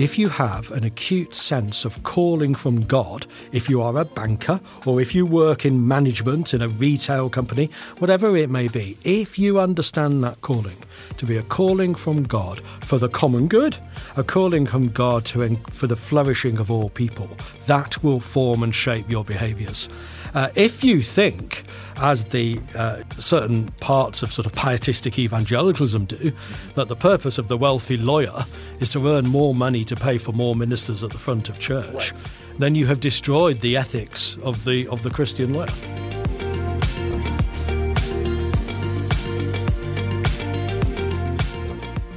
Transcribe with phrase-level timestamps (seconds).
[0.00, 4.60] if you have an acute sense of calling from God, if you are a banker
[4.86, 9.38] or if you work in management in a retail company, whatever it may be, if
[9.38, 10.76] you understand that calling
[11.18, 13.76] to be a calling from God for the common good,
[14.16, 17.28] a calling from God to for the flourishing of all people,
[17.66, 19.88] that will form and shape your behaviors.
[20.34, 21.64] Uh, if you think,
[21.96, 26.32] as the uh, certain parts of sort of pietistic evangelicalism do,
[26.76, 28.44] that the purpose of the wealthy lawyer
[28.78, 32.12] is to earn more money to pay for more ministers at the front of church,
[32.12, 32.22] right.
[32.60, 35.66] then you have destroyed the ethics of the of the Christian lawyer.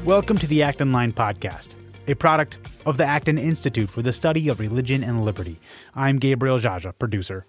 [0.06, 1.74] Welcome to the Acton Line podcast,
[2.08, 5.60] a product of the Acton Institute for the Study of Religion and Liberty.
[5.96, 7.48] I'm Gabriel Jaja, producer.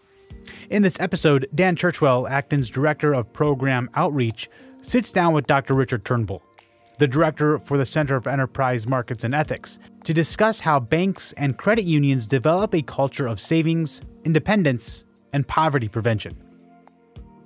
[0.70, 4.48] In this episode, Dan Churchwell, Acton's Director of Program Outreach,
[4.80, 5.74] sits down with Dr.
[5.74, 6.42] Richard Turnbull,
[6.98, 11.58] the Director for the Center of Enterprise Markets and Ethics, to discuss how banks and
[11.58, 16.36] credit unions develop a culture of savings, independence, and poverty prevention.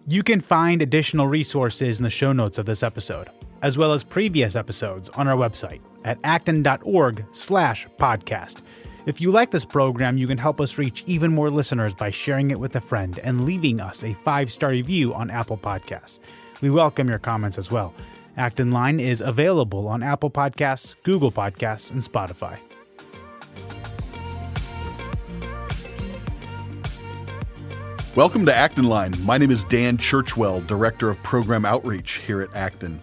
[0.06, 3.28] You can find additional resources in the show notes of this episode,
[3.62, 8.62] as well as previous episodes on our website at acton.org slash podcast.
[9.06, 12.50] If you like this program, you can help us reach even more listeners by sharing
[12.50, 16.18] it with a friend and leaving us a five star review on Apple Podcasts.
[16.60, 17.94] We welcome your comments as well.
[18.38, 22.58] Acton Line is available on Apple Podcasts, Google Podcasts, and Spotify.
[28.14, 29.12] Welcome to Acton Line.
[29.24, 33.02] My name is Dan Churchwell, Director of Program Outreach here at Acton.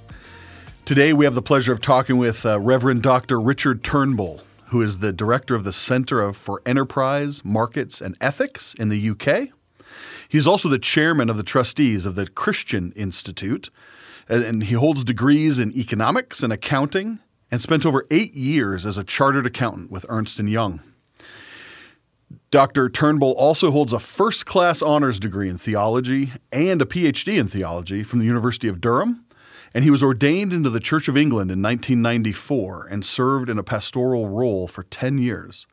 [0.85, 3.39] Today we have the pleasure of talking with uh, Reverend Dr.
[3.39, 8.89] Richard Turnbull who is the director of the Center for Enterprise, Markets, and Ethics in
[8.89, 9.49] the UK.
[10.27, 13.69] He's also the chairman of the trustees of the Christian Institute,
[14.27, 17.19] and he holds degrees in economics and accounting
[17.51, 20.81] and spent over eight years as a chartered accountant with Ernst & Young.
[22.49, 22.89] Dr.
[22.89, 28.01] Turnbull also holds a first class honors degree in theology and a PhD in theology
[28.03, 29.25] from the University of Durham
[29.75, 33.63] and he was ordained into the Church of England in 1994 and served in a
[33.63, 35.67] pastoral role for 10 years.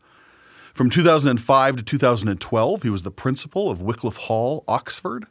[0.75, 5.27] From 2005 to 2012, he was the principal of Wycliffe Hall, Oxford.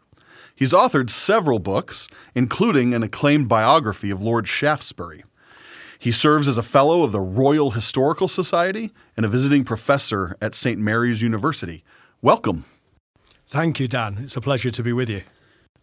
[0.55, 5.23] He's authored several books, including an acclaimed biography of Lord Shaftesbury.
[5.97, 10.55] He serves as a fellow of the Royal Historical Society and a visiting professor at
[10.55, 10.79] St.
[10.79, 11.83] Mary's University.
[12.21, 12.65] Welcome.
[13.45, 14.17] Thank you, Dan.
[14.21, 15.23] It's a pleasure to be with you.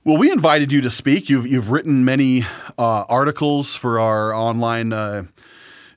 [0.05, 1.29] Well, we invited you to speak.
[1.29, 2.45] You've you've written many
[2.79, 5.25] uh, articles for our online uh,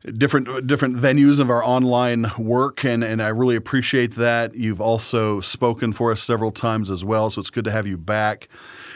[0.05, 4.55] different different venues of our online work, and and I really appreciate that.
[4.55, 7.97] You've also spoken for us several times as well, so it's good to have you
[7.97, 8.47] back.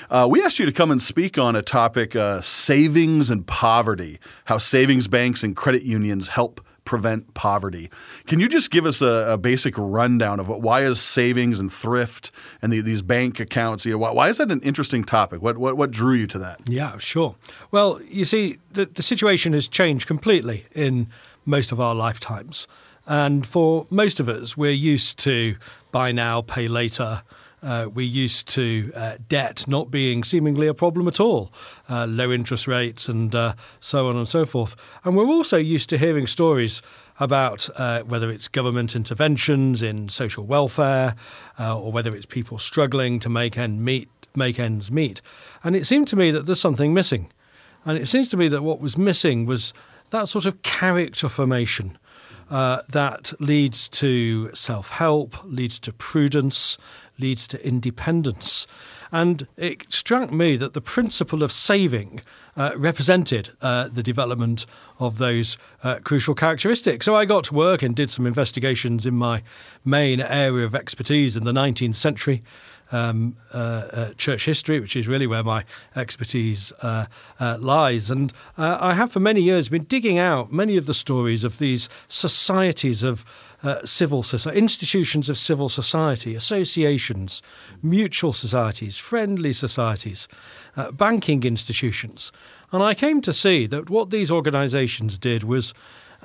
[0.09, 4.19] Uh, we asked you to come and speak on a topic: uh, savings and poverty.
[4.45, 7.89] How savings banks and credit unions help prevent poverty.
[8.27, 11.71] Can you just give us a, a basic rundown of what, why is savings and
[11.71, 12.31] thrift
[12.61, 13.85] and the, these bank accounts?
[13.85, 15.41] You know, why, why, is that an interesting topic?
[15.41, 16.61] What, what, what drew you to that?
[16.67, 17.35] Yeah, sure.
[17.71, 21.07] Well, you see, the, the situation has changed completely in
[21.45, 22.67] most of our lifetimes.
[23.07, 25.55] And for most of us, we're used to
[25.91, 27.21] buy now, pay later
[27.65, 31.51] uh, we're used to uh, debt not being seemingly a problem at all,
[31.89, 34.75] uh, low interest rates and uh, so on and so forth.
[35.03, 36.81] And we're also used to hearing stories
[37.19, 41.15] about uh, whether it's government interventions in social welfare
[41.59, 45.21] uh, or whether it's people struggling to make, end meet, make ends meet.
[45.63, 47.31] And it seemed to me that there's something missing.
[47.83, 49.73] And it seems to me that what was missing was
[50.11, 51.97] that sort of character formation.
[52.49, 56.77] Uh, that leads to self help, leads to prudence,
[57.17, 58.67] leads to independence.
[59.11, 62.21] And it struck me that the principle of saving
[62.57, 64.65] uh, represented uh, the development
[64.99, 67.05] of those uh, crucial characteristics.
[67.05, 69.43] So I got to work and did some investigations in my
[69.83, 72.43] main area of expertise in the 19th century.
[72.95, 75.65] Um, uh, church history, which is really where my
[75.97, 77.07] expertise uh,
[77.41, 78.09] uh, lies.
[78.09, 81.89] And I have for many years been digging out many of the stories of these
[82.07, 83.25] societies of
[83.65, 87.41] uh, civil society, institutions of civil society, associations,
[87.81, 90.27] mutual societies, friendly societies,
[90.77, 92.31] uh, banking institutions.
[92.71, 95.73] And I came to see that what these organisations did was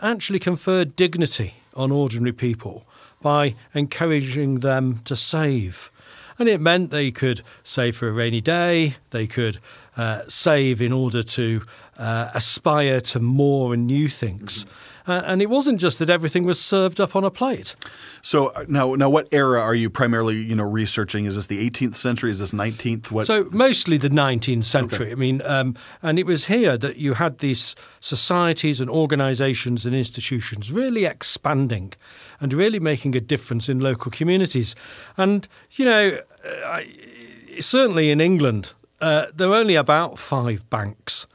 [0.02, 2.86] actually confer dignity on ordinary people
[3.22, 5.90] by encouraging them to save.
[6.40, 9.58] And it meant they could save for a rainy day, they could
[9.94, 11.62] uh, save in order to
[11.98, 14.64] uh, aspire to more and new things.
[14.64, 14.89] Mm-hmm.
[15.10, 17.74] Uh, and it wasn't just that everything was served up on a plate.
[18.22, 21.24] So uh, now, now, what era are you primarily, you know, researching?
[21.24, 22.30] Is this the 18th century?
[22.30, 23.10] Is this 19th?
[23.10, 23.26] What?
[23.26, 25.06] So mostly the 19th century.
[25.06, 25.12] Okay.
[25.12, 29.96] I mean, um, and it was here that you had these societies and organisations and
[29.96, 31.92] institutions really expanding,
[32.38, 34.76] and really making a difference in local communities.
[35.16, 36.86] And you know, uh, I,
[37.58, 41.26] certainly in England, uh, there are only about five banks.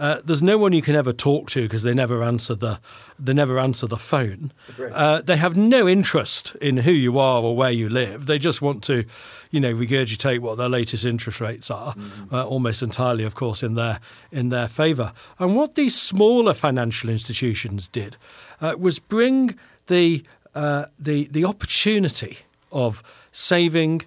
[0.00, 2.80] Uh, there's no one you can ever talk to because they never answer the
[3.18, 4.50] they never answer the phone.
[4.78, 8.24] Uh, they have no interest in who you are or where you live.
[8.24, 9.04] They just want to,
[9.50, 12.34] you know, regurgitate what their latest interest rates are, mm-hmm.
[12.34, 14.00] uh, almost entirely, of course, in their
[14.32, 15.12] in their favour.
[15.38, 18.16] And what these smaller financial institutions did
[18.62, 19.58] uh, was bring
[19.88, 20.24] the
[20.54, 22.38] uh, the the opportunity
[22.72, 24.02] of saving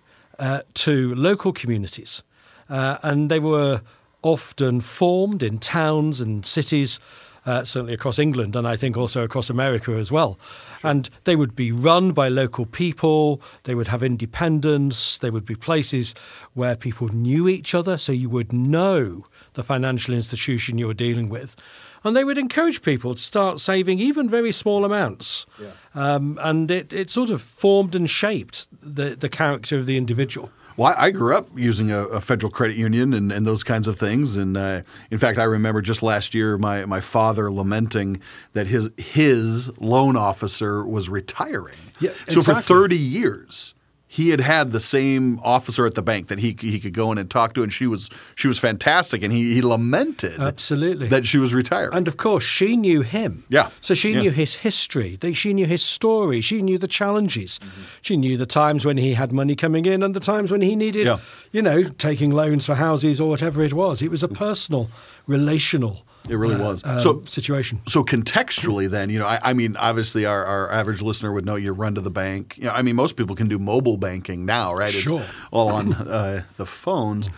[0.73, 2.23] to local communities,
[2.67, 3.81] and they were
[4.23, 6.99] often formed in towns and cities.
[7.45, 10.39] Uh, certainly across England and I think also across America as well.
[10.79, 10.91] Sure.
[10.91, 15.55] And they would be run by local people, they would have independence, they would be
[15.55, 16.15] places
[16.53, 19.25] where people knew each other, so you would know
[19.55, 21.57] the financial institution you were dealing with.
[22.05, 25.45] And they would encourage people to start saving even very small amounts.
[25.59, 25.71] Yeah.
[25.93, 30.49] Um, and it, it sort of formed and shaped the, the character of the individual.
[30.75, 33.97] Well, I, grew up using a, a, federal credit union and, and, those kinds of
[33.97, 34.35] things.
[34.35, 34.81] And uh,
[35.11, 38.19] in fact, I remember just last year my, my father lamenting
[38.53, 41.77] that his his loan officer was retiring.
[41.99, 42.63] Yeah, so exactly.
[42.63, 43.75] for 30 years,
[44.13, 47.17] he had had the same officer at the bank that he he could go in
[47.17, 51.25] and talk to, and she was she was fantastic, and he, he lamented absolutely that
[51.25, 51.95] she was retired.
[51.95, 53.43] And of course, she knew him.
[53.49, 53.71] Yeah.
[53.81, 54.21] So she yeah.
[54.21, 55.17] knew his history.
[55.33, 56.41] She knew his story.
[56.41, 57.57] She knew the challenges.
[57.57, 57.81] Mm-hmm.
[58.03, 60.75] She knew the times when he had money coming in and the times when he
[60.75, 61.17] needed, yeah.
[61.51, 64.03] you know, taking loans for houses or whatever it was.
[64.03, 64.91] It was a personal,
[65.25, 66.83] relational it really uh, was.
[66.85, 67.81] Um, so situation.
[67.87, 71.55] So contextually, then you know, I, I, mean, obviously, our, our average listener would know
[71.55, 72.57] you run to the bank.
[72.57, 74.91] You know, I mean, most people can do mobile banking now, right?
[74.91, 75.21] Sure.
[75.21, 77.29] It's all on uh, the phones.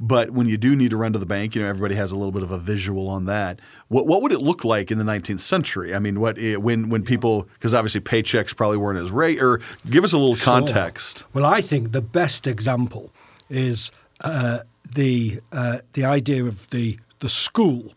[0.00, 2.16] But when you do need to run to the bank, you know, everybody has a
[2.16, 3.60] little bit of a visual on that.
[3.88, 5.94] What what would it look like in the 19th century?
[5.94, 9.60] I mean, what eh, when when people because obviously paychecks probably weren't as rate or
[9.88, 11.24] give us a little context.
[11.32, 13.12] Well, I think the best example
[13.48, 14.60] is uh,
[14.94, 17.94] the uh, the idea of the the school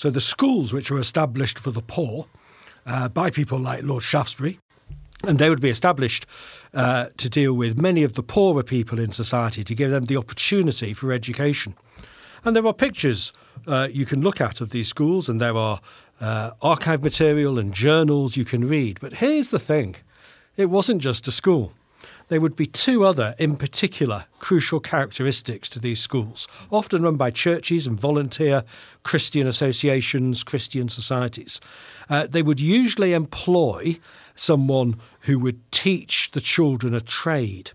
[0.00, 2.26] so the schools which were established for the poor
[2.86, 4.58] uh, by people like Lord Shaftesbury,
[5.24, 6.24] and they would be established
[6.72, 10.16] uh, to deal with many of the poorer people in society, to give them the
[10.16, 11.74] opportunity for education.
[12.46, 13.34] And there are pictures
[13.66, 15.82] uh, you can look at of these schools, and there are
[16.18, 19.00] uh, archive material and journals you can read.
[19.00, 19.96] But here's the thing
[20.56, 21.74] it wasn't just a school
[22.28, 27.30] there would be two other, in particular, crucial characteristics to these schools, often run by
[27.30, 28.64] churches and volunteer
[29.02, 31.60] Christian associations, Christian societies.
[32.08, 33.98] Uh, they would usually employ
[34.34, 37.72] someone who would teach the children a trade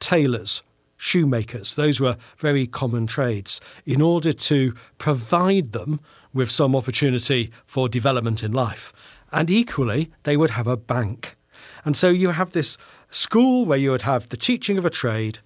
[0.00, 0.62] tailors,
[0.96, 6.00] shoemakers, those were very common trades, in order to provide them
[6.32, 8.92] with some opportunity for development in life.
[9.32, 11.36] And equally, they would have a bank.
[11.84, 12.76] And so you have this
[13.10, 15.38] school where you would have the teaching of a trade,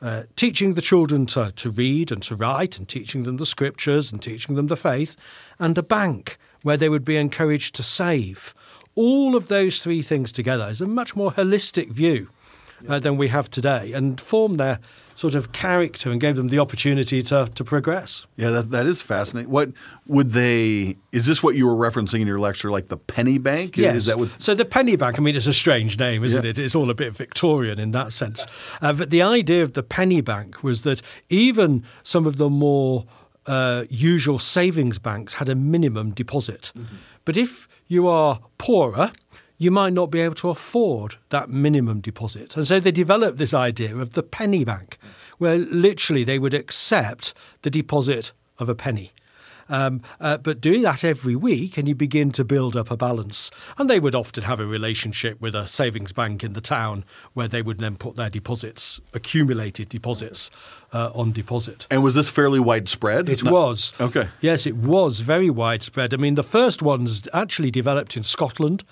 [0.00, 4.12] uh, teaching the children to, to read and to write, and teaching them the scriptures
[4.12, 5.16] and teaching them the faith,
[5.58, 8.54] and a bank where they would be encouraged to save.
[8.94, 12.30] All of those three things together is a much more holistic view
[12.88, 14.80] uh, than we have today and form their
[15.16, 18.26] sort of character and gave them the opportunity to, to progress.
[18.36, 19.50] Yeah, that, that is fascinating.
[19.50, 19.70] What
[20.06, 23.78] would they, is this what you were referencing in your lecture, like the penny bank?
[23.78, 23.96] Yes.
[23.96, 26.50] Is that what, so the penny bank, I mean, it's a strange name, isn't yeah.
[26.50, 26.58] it?
[26.58, 28.46] It's all a bit Victorian in that sense.
[28.82, 33.06] Uh, but the idea of the penny bank was that even some of the more
[33.46, 36.72] uh, usual savings banks had a minimum deposit.
[36.76, 36.96] Mm-hmm.
[37.24, 39.12] But if you are poorer,
[39.58, 42.56] you might not be able to afford that minimum deposit.
[42.56, 44.98] And so they developed this idea of the penny bank,
[45.38, 49.12] where literally they would accept the deposit of a penny.
[49.68, 53.50] Um, uh, but doing that every week, and you begin to build up a balance.
[53.76, 57.48] And they would often have a relationship with a savings bank in the town where
[57.48, 60.50] they would then put their deposits, accumulated deposits,
[60.92, 61.88] uh, on deposit.
[61.90, 63.28] And was this fairly widespread?
[63.28, 63.92] It Not- was.
[64.00, 64.28] Okay.
[64.40, 66.14] Yes, it was very widespread.
[66.14, 68.84] I mean, the first ones actually developed in Scotland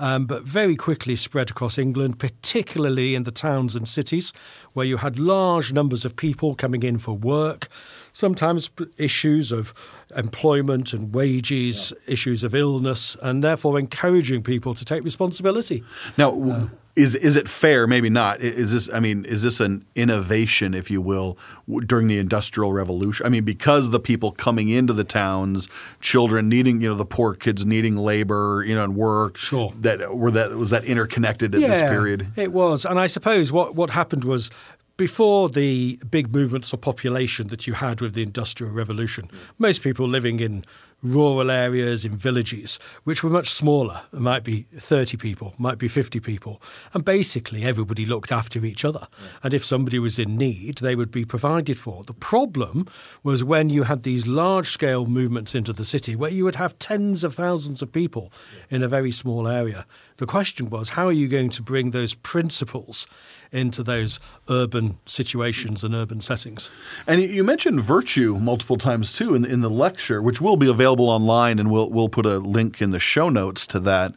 [0.00, 4.32] um, but very quickly spread across England, particularly in the towns and cities
[4.72, 7.68] where you had large numbers of people coming in for work,
[8.14, 9.74] sometimes issues of
[10.16, 12.14] employment and wages, yeah.
[12.14, 15.84] issues of illness, and therefore encouraging people to take responsibility.
[16.16, 17.86] Now, uh, is is it fair?
[17.86, 18.40] Maybe not.
[18.40, 18.88] Is this?
[18.92, 21.38] I mean, is this an innovation, if you will,
[21.86, 23.24] during the Industrial Revolution?
[23.24, 25.68] I mean, because the people coming into the towns,
[26.00, 29.36] children needing, you know, the poor kids needing labor, you know, and work.
[29.36, 29.72] Sure.
[29.80, 32.28] That were that was that interconnected at this period.
[32.36, 32.84] It was.
[32.84, 34.50] And I suppose what, what happened was
[34.96, 39.38] before the big movements of population that you had with the Industrial Revolution, mm.
[39.58, 40.62] most people living in
[41.02, 44.02] rural areas, in villages, which were much smaller.
[44.12, 46.60] It might be 30 people, might be 50 people.
[46.92, 49.08] And basically, everybody looked after each other.
[49.42, 52.04] And if somebody was in need, they would be provided for.
[52.04, 52.86] The problem
[53.22, 56.78] was when you had these large scale movements into the city where you would have
[56.78, 58.32] tens of thousands of people
[58.68, 59.86] in a very small area.
[60.20, 63.06] The question was, how are you going to bring those principles
[63.50, 66.70] into those urban situations and urban settings?
[67.06, 71.08] And you- mentioned virtue multiple times too in, in the lecture, which will be available
[71.08, 74.12] online, and we'll we'll put a link in the show notes to that.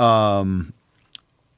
[0.00, 0.72] Um,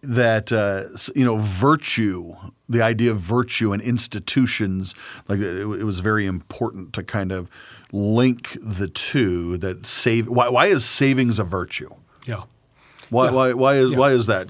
[0.02, 2.34] that uh, you know, virtue,
[2.68, 4.92] the idea of virtue and institutions,
[5.28, 7.48] like it, it was very important to kind of
[7.92, 9.56] link the two.
[9.56, 11.90] That save why why is savings a virtue?
[12.26, 12.42] Yeah.
[13.10, 13.30] Why Yeah.
[13.32, 13.98] why why is Yeah.
[13.98, 14.48] why is that?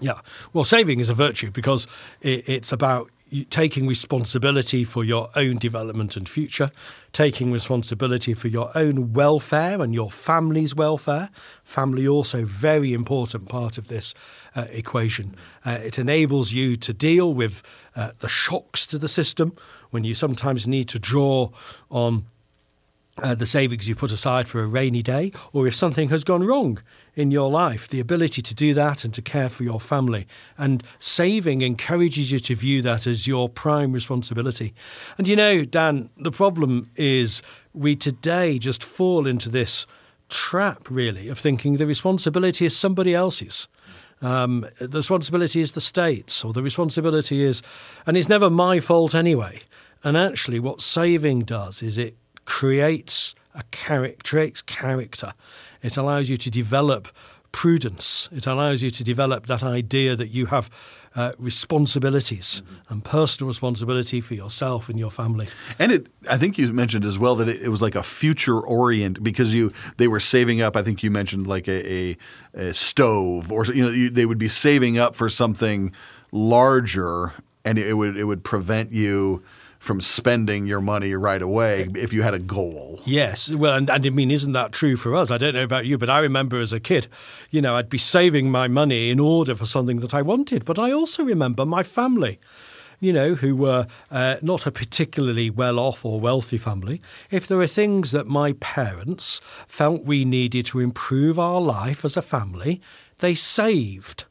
[0.00, 0.20] Yeah.
[0.52, 1.86] Well, saving is a virtue because
[2.20, 3.10] it, it's about
[3.50, 6.70] taking responsibility for your own development and future,
[7.12, 11.30] taking responsibility for your own welfare and your family's welfare.
[11.64, 14.14] Family also very important part of this
[14.54, 15.34] uh, equation.
[15.64, 17.62] Uh, it enables you to deal with
[17.96, 19.52] uh, the shocks to the system
[19.90, 21.50] when you sometimes need to draw
[21.90, 22.26] on
[23.22, 26.44] uh, the savings you put aside for a rainy day, or if something has gone
[26.44, 26.82] wrong
[27.14, 30.26] in your life, the ability to do that and to care for your family.
[30.58, 34.74] And saving encourages you to view that as your prime responsibility.
[35.16, 37.42] And you know, Dan, the problem is
[37.72, 39.86] we today just fall into this
[40.28, 43.68] trap, really, of thinking the responsibility is somebody else's.
[44.22, 47.62] Um, the responsibility is the state's, or the responsibility is,
[48.06, 49.60] and it's never my fault anyway.
[50.02, 55.34] And actually, what saving does is it creates a character, creates character.
[55.82, 57.08] It allows you to develop
[57.52, 58.28] prudence.
[58.32, 60.68] It allows you to develop that idea that you have
[61.14, 65.48] uh, responsibilities and personal responsibility for yourself and your family.
[65.78, 68.60] And it, I think you mentioned as well that it, it was like a future
[68.60, 70.76] orient because you they were saving up.
[70.76, 72.16] I think you mentioned like a, a,
[72.54, 75.92] a stove or you know you, they would be saving up for something
[76.32, 77.32] larger,
[77.64, 79.42] and it would it would prevent you
[79.86, 83.00] from spending your money right away if you had a goal.
[83.04, 85.30] Yes, well, and, and I mean, isn't that true for us?
[85.30, 87.06] I don't know about you, but I remember as a kid,
[87.50, 90.64] you know, I'd be saving my money in order for something that I wanted.
[90.64, 92.40] But I also remember my family,
[92.98, 97.00] you know, who were uh, not a particularly well off or wealthy family.
[97.30, 102.16] If there were things that my parents felt we needed to improve our life as
[102.16, 102.80] a family,
[103.18, 104.24] they saved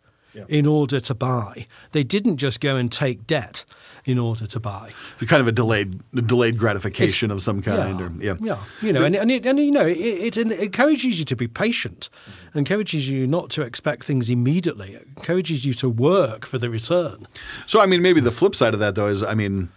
[0.47, 1.67] in order to buy.
[1.91, 3.65] They didn't just go and take debt
[4.05, 4.91] in order to buy.
[5.19, 8.01] It's Kind of a delayed delayed gratification of some kind.
[8.01, 8.35] or, yeah.
[8.39, 11.47] yeah, you know, and and, it, and you know, it, it encourages you to be
[11.47, 12.09] patient,
[12.53, 17.27] encourages you not to expect things immediately, it encourages you to work for the return.
[17.65, 19.69] So I mean, maybe the flip side of that though is, I mean,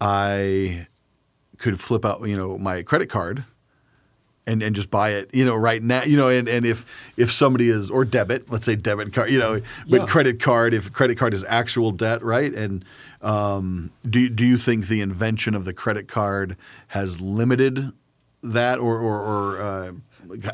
[0.00, 0.86] I
[1.58, 3.44] could flip out, you know, my credit card
[4.46, 6.86] and, and just buy it, you know, right now, you know, and, and if
[7.16, 10.06] if somebody is or debit, let's say debit card, you know, but Yeah.
[10.06, 12.54] credit card, if credit card is actual debt, right?
[12.54, 12.84] And
[13.22, 16.56] um, do do you think the invention of the credit card
[16.88, 17.92] has limited
[18.42, 19.92] that or or, or uh,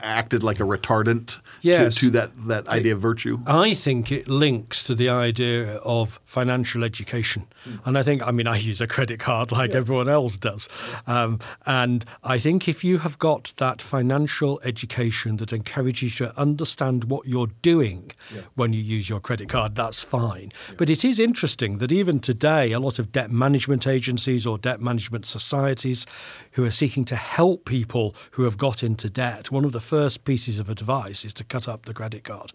[0.03, 1.95] acted like a retardant Yes.
[1.95, 3.39] to, to that that idea of virtue?
[3.47, 7.47] I think it links to the idea of financial education.
[7.85, 10.69] And I think, I mean, I use a credit card like everyone else does.
[11.07, 16.41] Um, and I think if you have got that financial education that encourages you to
[16.41, 18.11] understand what you're doing
[18.55, 20.53] when you use your credit card, that's fine.
[20.77, 24.81] But it is interesting that even today, a lot of debt management agencies or debt
[24.81, 26.07] management societies
[26.53, 30.25] who are seeking to help people who have got into debt, one of the first
[30.25, 32.53] pieces of advice is to cut up the credit card.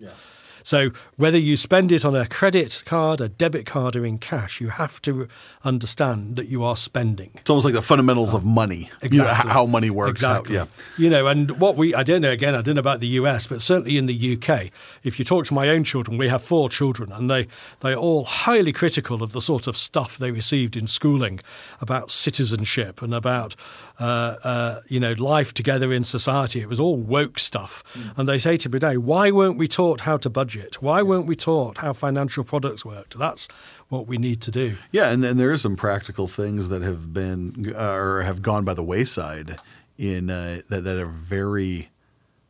[0.64, 4.60] So whether you spend it on a credit card, a debit card, or in cash,
[4.60, 5.30] you have to
[5.64, 7.30] understand that you are spending.
[7.36, 9.52] It's almost like the fundamentals of money, you know, Exactly.
[9.54, 10.12] how money works.
[10.20, 10.56] Exactly.
[10.56, 10.66] yeah.
[10.98, 13.48] You know, and what we, I don't know, again, I don't know about the US,
[13.48, 14.72] but certainly in the UK,
[15.04, 17.48] if you talk to my own children, we have four children, and they,
[17.80, 21.40] they're all highly critical of the sort of stuff they received in schooling
[21.80, 23.56] about citizenship and about,
[24.00, 26.62] uh, uh, you know, life together in society.
[26.62, 27.84] It was all woke stuff.
[28.16, 30.82] And they say to me today, why weren't we taught how to budget?
[30.82, 33.18] Why weren't we taught how financial products worked?
[33.18, 33.48] That's
[33.90, 34.78] what we need to do.
[34.92, 38.64] Yeah, and then there are some practical things that have been uh, or have gone
[38.64, 39.60] by the wayside
[39.98, 41.90] in uh, that that are very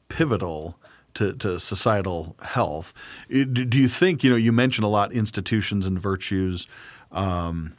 [0.10, 0.78] pivotal
[1.14, 2.94] to, to societal health.
[3.30, 4.36] Do, do you think you know?
[4.36, 6.68] You mentioned a lot institutions and virtues.
[7.12, 7.76] Um,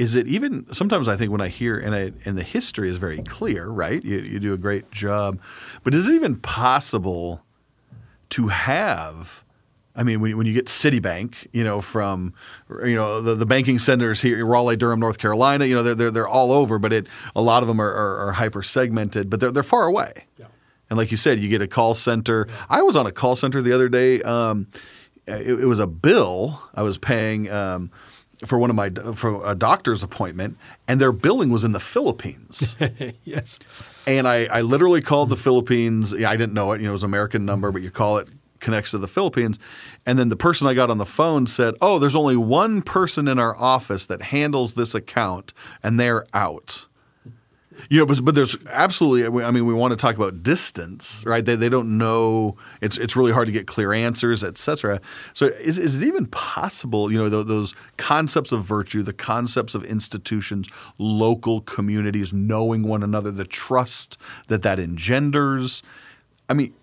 [0.00, 2.96] is it even sometimes I think when I hear and I, and the history is
[2.96, 4.02] very clear, right?
[4.02, 5.38] You, you do a great job,
[5.84, 7.44] but is it even possible
[8.30, 9.44] to have?
[9.94, 12.32] I mean, when, when you get Citibank, you know, from
[12.82, 16.10] you know the, the banking centers here, Raleigh, Durham, North Carolina, you know, they're they're,
[16.10, 19.38] they're all over, but it a lot of them are, are, are hyper segmented, but
[19.38, 20.24] they're they're far away.
[20.38, 20.46] Yeah.
[20.88, 22.46] And like you said, you get a call center.
[22.48, 22.66] Yeah.
[22.70, 24.22] I was on a call center the other day.
[24.22, 24.68] Um,
[25.26, 27.50] it, it, was a bill I was paying.
[27.50, 27.90] Um,
[28.46, 30.56] for one of my for a doctor's appointment,
[30.88, 32.76] and their billing was in the Philippines.
[33.24, 33.58] yes.
[34.06, 36.12] And I, I literally called the Philippines.
[36.16, 36.80] Yeah, I didn't know it.
[36.80, 38.28] You know, it was an American number, but you call it
[38.60, 39.58] connects to the Philippines.
[40.06, 43.28] And then the person I got on the phone said, "Oh, there's only one person
[43.28, 46.86] in our office that handles this account, and they're out."
[47.90, 49.44] Know, but, but there's absolutely.
[49.44, 51.44] I mean, we want to talk about distance, right?
[51.44, 52.56] They, they don't know.
[52.80, 55.00] It's it's really hard to get clear answers, etc.
[55.34, 57.10] So is is it even possible?
[57.10, 60.68] You know, those, those concepts of virtue, the concepts of institutions,
[60.98, 64.18] local communities, knowing one another, the trust
[64.48, 65.82] that that engenders.
[66.48, 66.74] I mean,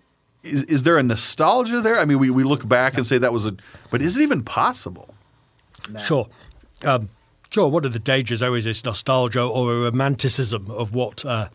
[0.42, 1.98] is, is there a nostalgia there?
[1.98, 3.56] I mean, we, we look back and say that was a,
[3.90, 5.14] but is it even possible?
[6.04, 6.28] Sure.
[6.84, 7.08] Um,
[7.50, 11.48] Sure, one of the dangers always is nostalgia or a romanticism of what uh,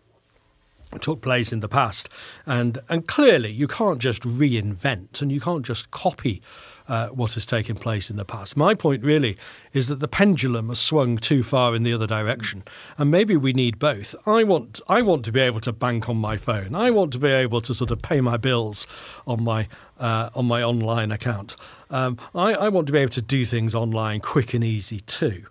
[1.02, 2.10] took place in the past.
[2.48, 6.42] And, and clearly, you can't just reinvent and you can't just copy
[6.88, 8.58] uh, what has taken place in the past.
[8.58, 9.38] My point really
[9.72, 12.64] is that the pendulum has swung too far in the other direction,
[12.98, 14.16] and maybe we need both.
[14.26, 16.76] I want I want to be able to bank on my phone.
[16.76, 18.86] I want to be able to sort of pay my bills
[19.26, 21.56] on my uh, on my online account.
[21.90, 25.46] Um, I, I, want to be able to do things online quick and easy too.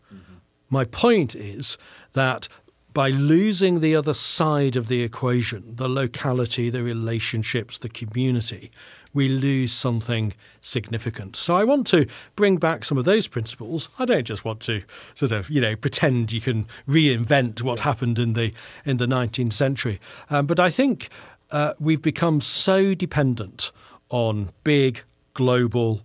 [0.72, 1.76] My point is
[2.14, 2.48] that
[2.94, 8.70] by losing the other side of the equation, the locality, the relationships, the community,
[9.12, 11.36] we lose something significant.
[11.36, 13.90] So I want to bring back some of those principles.
[13.98, 18.18] I don't just want to sort of, you know, pretend you can reinvent what happened
[18.18, 18.54] in the
[18.86, 20.00] in the 19th century.
[20.30, 21.10] Um, but I think
[21.50, 23.72] uh, we've become so dependent
[24.08, 25.02] on big,
[25.34, 26.00] global,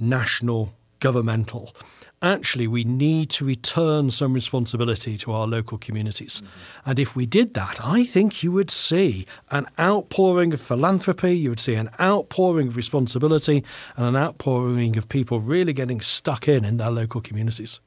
[0.00, 1.72] national, governmental
[2.22, 6.42] actually we need to return some responsibility to our local communities.
[6.42, 6.90] Mm-hmm.
[6.90, 11.50] And if we did that, I think you would see an outpouring of philanthropy, you
[11.50, 13.64] would see an outpouring of responsibility,
[13.96, 17.80] and an outpouring of people really getting stuck in in their local communities.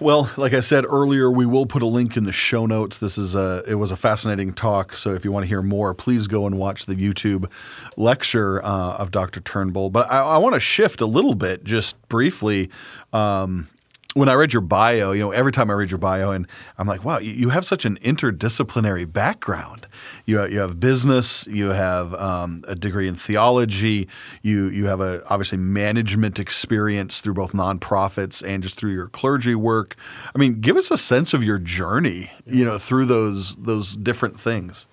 [0.00, 2.96] Well, like I said earlier, we will put a link in the show notes.
[2.96, 4.94] This is a it was a fascinating talk.
[4.94, 7.50] So if you want to hear more, please go and watch the YouTube
[7.98, 9.40] lecture uh, of Dr.
[9.40, 9.90] Turnbull.
[9.90, 12.70] But I, I want to shift a little bit, just briefly.
[13.12, 13.68] Um,
[14.14, 16.46] when I read your bio, you know, every time I read your bio, and
[16.78, 19.86] I'm like, wow, you have such an interdisciplinary background.
[20.26, 24.08] You you have business, you have um, a degree in theology,
[24.42, 29.54] you you have a obviously management experience through both nonprofits and just through your clergy
[29.54, 29.96] work.
[30.34, 34.40] I mean, give us a sense of your journey, you know, through those those different
[34.40, 34.86] things.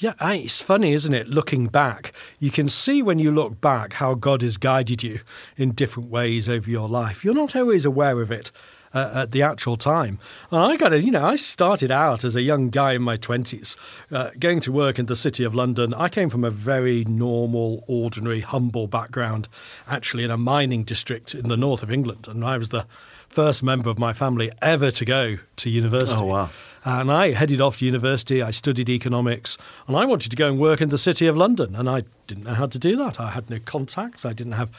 [0.00, 1.28] Yeah, it's funny, isn't it?
[1.28, 5.20] Looking back, you can see when you look back how God has guided you
[5.58, 7.22] in different ways over your life.
[7.22, 8.50] You're not always aware of it
[8.94, 10.18] uh, at the actual time.
[10.50, 13.18] And I got to, you know, I started out as a young guy in my
[13.18, 13.76] 20s,
[14.10, 15.92] uh, going to work in the city of London.
[15.92, 19.48] I came from a very normal, ordinary, humble background,
[19.86, 22.26] actually in a mining district in the north of England.
[22.26, 22.86] And I was the
[23.28, 26.18] first member of my family ever to go to university.
[26.18, 26.50] Oh, wow.
[26.84, 28.42] And I headed off to university.
[28.42, 31.76] I studied economics, and I wanted to go and work in the city of London.
[31.76, 33.20] And I didn't know how to do that.
[33.20, 34.24] I had no contacts.
[34.24, 34.70] I didn't have,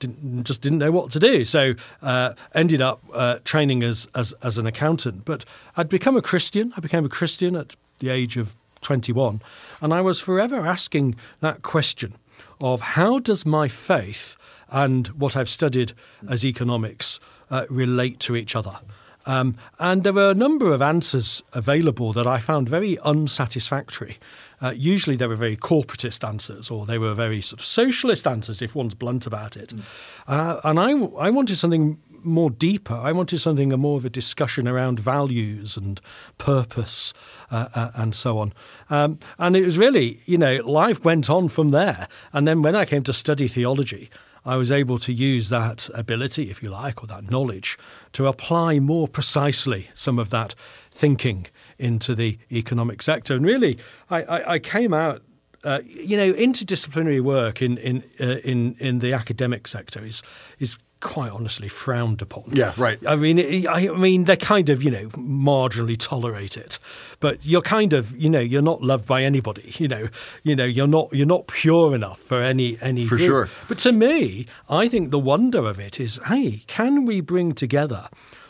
[0.00, 1.44] didn't, just didn't know what to do.
[1.44, 5.24] So uh, ended up uh, training as, as as an accountant.
[5.24, 5.44] But
[5.76, 6.72] I'd become a Christian.
[6.76, 9.40] I became a Christian at the age of 21,
[9.80, 12.14] and I was forever asking that question
[12.60, 14.36] of how does my faith
[14.68, 15.92] and what I've studied
[16.28, 18.78] as economics uh, relate to each other.
[19.26, 24.18] Um, and there were a number of answers available that I found very unsatisfactory.
[24.62, 28.62] Uh, usually they were very corporatist answers or they were very sort of socialist answers,
[28.62, 29.74] if one's blunt about it.
[29.74, 29.82] Mm.
[30.26, 30.92] Uh, and I,
[31.26, 32.94] I wanted something more deeper.
[32.94, 36.00] I wanted something a more of a discussion around values and
[36.38, 37.12] purpose
[37.50, 38.52] uh, uh and so on.
[38.90, 42.08] Um, and it was really, you know, life went on from there.
[42.32, 44.10] And then when I came to study theology,
[44.46, 47.76] I was able to use that ability, if you like, or that knowledge
[48.12, 50.54] to apply more precisely some of that
[50.92, 53.34] thinking into the economic sector.
[53.34, 53.76] And really,
[54.08, 55.22] I, I, I came out.
[55.64, 60.22] Uh, you know, interdisciplinary work in in uh, in in the academic sector is
[60.60, 62.44] is quite honestly frowned upon.
[62.52, 62.98] Yeah, right.
[63.06, 66.78] I mean, I mean, they kind of, you know, marginally tolerate it,
[67.20, 69.74] but you're kind of, you know, you're not loved by anybody.
[69.76, 70.08] You know,
[70.42, 73.06] you know, you're not, you're not pure enough for any any.
[73.06, 73.26] For group.
[73.26, 73.48] sure.
[73.68, 78.08] But to me, I think the wonder of it is, hey, can we bring together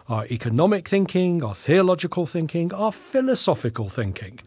[0.09, 4.38] our economic thinking, our theological thinking, our philosophical thinking?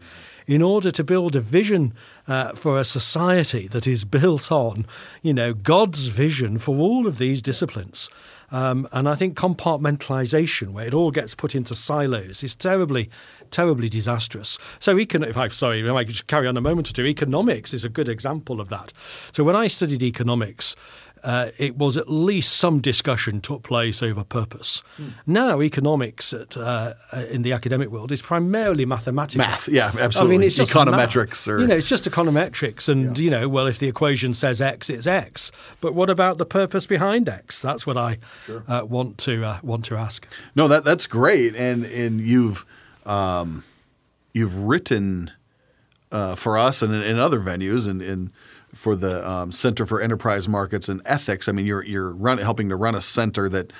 [0.46, 1.92] In order to build a vision
[2.26, 4.86] uh, for a society that is built on,
[5.22, 8.08] you know, God's vision for all of these disciplines.
[8.52, 13.08] Um, and I think compartmentalization, where it all gets put into silos, is terribly,
[13.50, 14.58] terribly disastrous.
[14.80, 17.06] So, econ- if I sorry, if I could just carry on a moment or two,
[17.06, 18.92] economics is a good example of that.
[19.32, 20.74] So, when I studied economics,
[21.22, 24.82] uh, it was at least some discussion took place over purpose.
[24.96, 25.08] Hmm.
[25.26, 26.94] Now, economics at, uh,
[27.30, 29.46] in the academic world is primarily mathematical.
[29.46, 30.36] Math, yeah, absolutely.
[30.36, 33.66] I mean, it's just econometrics, or you know, it's just econometrics, and you know, well,
[33.66, 35.52] if the equation says x, it's x.
[35.80, 37.60] But what about the purpose behind x?
[37.60, 38.18] That's what I
[38.68, 40.26] uh, want to uh, want to ask.
[40.54, 42.64] no, that that's great, and and you've
[43.06, 43.64] um,
[44.32, 45.30] you've written
[46.12, 48.30] uh, for us and in, in other venues, and, and
[48.74, 51.48] for the um, Center for Enterprise Markets and Ethics.
[51.48, 53.72] I mean, you're you're run, helping to run a center that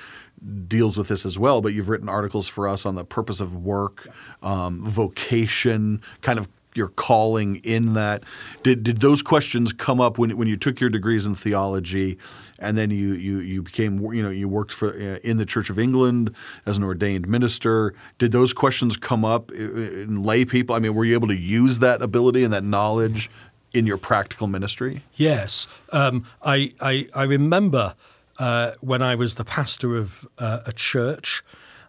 [0.67, 1.61] deals with this as well.
[1.61, 4.07] But you've written articles for us on the purpose of work,
[4.41, 8.23] um, vocation, kind of your calling in that.
[8.63, 12.17] Did did those questions come up when when you took your degrees in theology,
[12.59, 15.69] and then you you you became you know you worked for uh, in the Church
[15.69, 16.33] of England
[16.65, 17.93] as an ordained minister?
[18.19, 20.75] Did those questions come up in lay people?
[20.75, 23.29] I mean, were you able to use that ability and that knowledge
[23.73, 25.03] in your practical ministry?
[25.15, 27.95] Yes, um, I, I I remember
[28.39, 31.43] uh, when I was the pastor of uh, a church.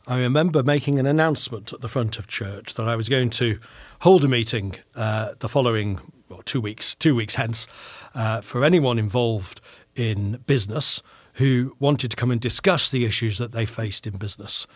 [0.07, 3.61] I remember making an announcement at the front of church that I was going to
[4.01, 7.69] hold a meeting uh, the following well, two weeks, two weeks hence,
[8.15, 9.61] uh, for anyone involved
[9.95, 11.03] in business
[11.35, 14.67] who wanted to come and discuss the issues that they faced in business.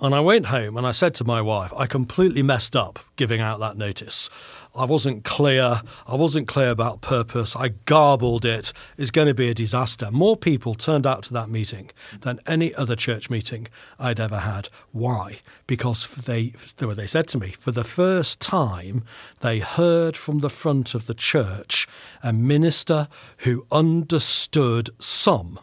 [0.00, 3.40] And I went home and I said to my wife, I completely messed up giving
[3.40, 4.30] out that notice.
[4.72, 5.82] I wasn't clear.
[6.06, 7.56] I wasn't clear about purpose.
[7.56, 8.72] I garbled it.
[8.96, 10.12] It's going to be a disaster.
[10.12, 13.66] More people turned out to that meeting than any other church meeting
[13.98, 14.68] I'd ever had.
[14.92, 15.40] Why?
[15.66, 19.02] Because they, they said to me, for the first time,
[19.40, 21.88] they heard from the front of the church
[22.22, 23.08] a minister
[23.38, 25.58] who understood some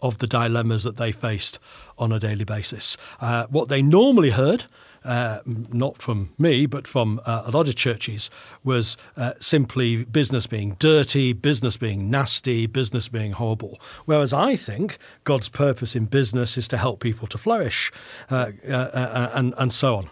[0.00, 1.58] of the dilemmas that they faced
[1.96, 2.96] on a daily basis.
[3.20, 4.66] Uh, what they normally heard,
[5.04, 8.30] uh, not from me, but from uh, a lot of churches,
[8.62, 13.80] was uh, simply business being dirty, business being nasty, business being horrible.
[14.04, 17.90] Whereas I think God's purpose in business is to help people to flourish,
[18.30, 20.10] uh, uh, and and so on.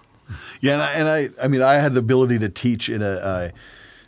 [0.60, 3.52] Yeah, and I, and I, I mean, I had the ability to teach in a,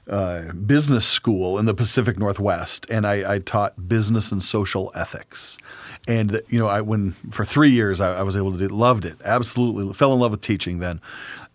[0.09, 5.59] a business school in the Pacific Northwest, and I, I, taught business and social ethics.
[6.07, 9.05] And you know, I when for three years I, I was able to do, loved
[9.05, 11.01] it, absolutely fell in love with teaching then.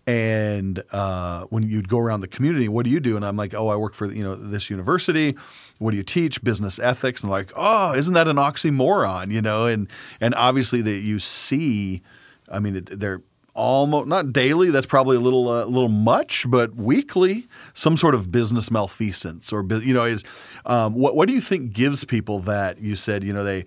[0.06, 3.16] And uh, when you'd go around the community, what do you do?
[3.16, 5.34] And I'm like, oh, I work for you know this university.
[5.78, 6.44] What do you teach?
[6.44, 7.22] Business ethics.
[7.22, 9.32] And like, oh, isn't that an oxymoron?
[9.32, 9.88] You know, and
[10.20, 12.02] and obviously that you see,
[12.50, 13.22] I mean, it, they're
[13.54, 14.70] almost not daily.
[14.70, 19.52] That's probably a little uh, a little much, but weekly, some sort of business malfeasance
[19.52, 20.24] or you know is
[20.66, 23.64] um, what what do you think gives people that you said you know they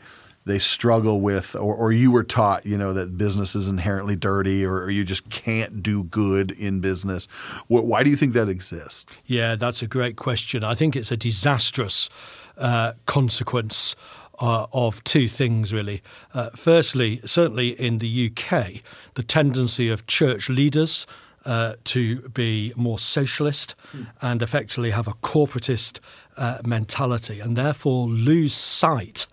[0.47, 4.65] they struggle with or, or you were taught you know that business is inherently dirty
[4.65, 7.27] or, or you just can't do good in business
[7.67, 11.11] what, why do you think that exists yeah that's a great question i think it's
[11.11, 12.09] a disastrous
[12.57, 13.95] uh, consequence
[14.39, 16.01] uh, of two things, really.
[16.33, 18.81] Uh, firstly, certainly in the UK,
[19.15, 21.07] the tendency of church leaders
[21.45, 24.07] uh, to be more socialist mm.
[24.21, 25.99] and effectively have a corporatist
[26.35, 29.27] uh, mentality and therefore lose sight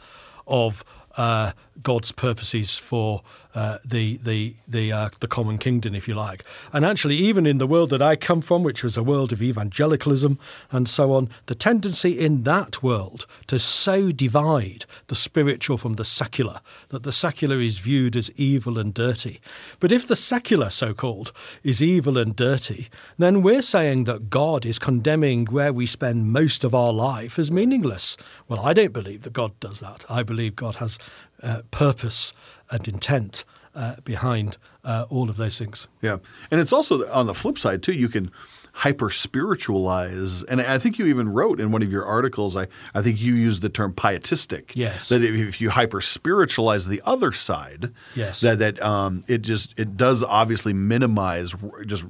[0.47, 0.85] of
[1.17, 3.23] uh, God's purposes for
[3.55, 6.45] uh, the the the uh, the common kingdom, if you like.
[6.73, 9.41] And actually, even in the world that I come from, which was a world of
[9.41, 10.39] evangelicalism
[10.73, 16.05] and so on, the tendency in that world to so divide the spiritual from the
[16.05, 19.41] secular that the secular is viewed as evil and dirty.
[19.79, 21.31] But if the secular, so called,
[21.63, 26.65] is evil and dirty, then we're saying that God is condemning where we spend most
[26.65, 28.17] of our life as meaningless.
[28.49, 30.05] Well, I don't believe that God does that.
[30.09, 30.99] I believe God has
[31.45, 32.33] uh, purpose
[32.71, 35.87] and intent uh, behind uh, all of those things.
[36.01, 36.19] Yeah,
[36.51, 37.93] and it's also on the flip side too.
[37.93, 38.31] You can
[38.75, 42.57] hyper spiritualize, and I think you even wrote in one of your articles.
[42.57, 44.73] I, I think you used the term pietistic.
[44.75, 45.09] Yes.
[45.09, 48.41] That if you hyper spiritualize the other side, yes.
[48.41, 51.55] That that um, it just it does obviously minimize
[51.87, 52.05] just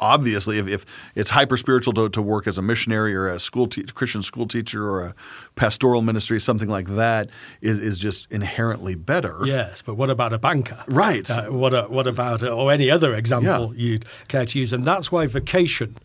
[0.00, 3.66] obviously, if, if it's hyper spiritual to, to work as a missionary or a school
[3.66, 5.14] te- Christian school teacher or a
[5.56, 7.30] pastoral ministry, something like that
[7.60, 9.40] is, is just inherently better.
[9.44, 10.82] Yes, but what about a banker?
[10.88, 11.28] Right.
[11.30, 13.82] Uh, what, a, what about, or any other example Yeah.
[13.84, 14.72] you'd care to use?
[14.72, 15.96] And that's why vocation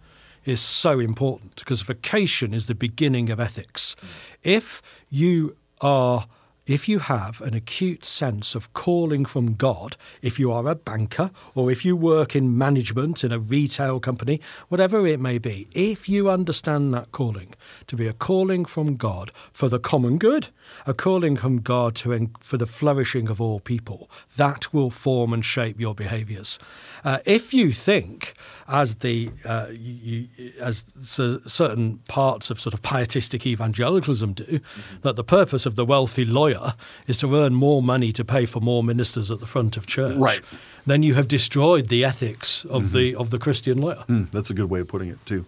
[0.46, 3.96] is so important because vocation is the beginning of ethics.
[4.44, 6.26] If you are
[6.70, 11.32] if you have an acute sense of calling from God, if you are a banker
[11.56, 16.08] or if you work in management in a retail company, whatever it may be, if
[16.08, 17.56] you understand that calling
[17.88, 20.50] to be a calling from God for the common good,
[20.86, 25.44] a calling from God to for the flourishing of all people, that will form and
[25.44, 26.60] shape your behaviours.
[27.04, 28.36] Uh, if you think,
[28.68, 30.28] as the uh, you,
[30.60, 34.60] as cer- certain parts of sort of pietistic evangelicalism do,
[35.02, 36.59] that the purpose of the wealthy lawyer
[37.08, 40.16] is to earn more money to pay for more ministers at the front of church,
[40.18, 40.42] Right.
[40.86, 44.04] then you have destroyed the ethics of the of the Christian lawyer.
[44.08, 45.46] Mm, that's a good way of putting it too.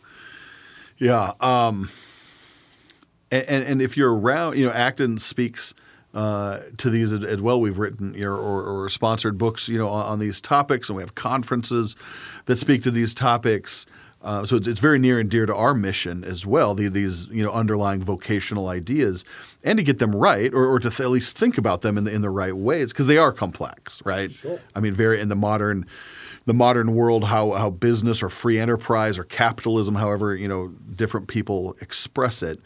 [0.97, 1.34] Yeah.
[1.39, 1.89] Um,
[3.32, 5.74] and, and if you're around, you know, Acton speaks
[6.13, 7.62] uh, to these as, as well.
[7.62, 10.97] We've written you know, or, or sponsored books, you know, on, on these topics, and
[10.97, 11.95] we have conferences
[12.45, 13.86] that speak to these topics.
[14.21, 16.76] Uh, so it's, it's very near and dear to our mission as well.
[16.76, 19.24] The, these you know underlying vocational ideas,
[19.63, 22.04] and to get them right, or, or to th- at least think about them in
[22.04, 24.32] the in the right ways, because they are complex, right?
[24.32, 24.60] Sure.
[24.76, 25.86] I mean, very in the modern
[26.45, 31.28] the modern world, how how business or free enterprise or capitalism, however you know different
[31.28, 32.60] people express it.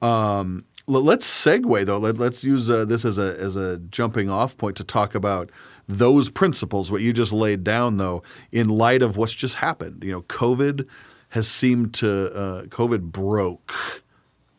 [0.00, 1.98] Um, l- let's segue though.
[1.98, 5.50] Let, let's use uh, this as a as a jumping off point to talk about
[5.88, 6.90] those principles.
[6.90, 10.02] What you just laid down, though, in light of what's just happened.
[10.04, 10.86] You know, COVID
[11.30, 13.72] has seemed to uh, COVID broke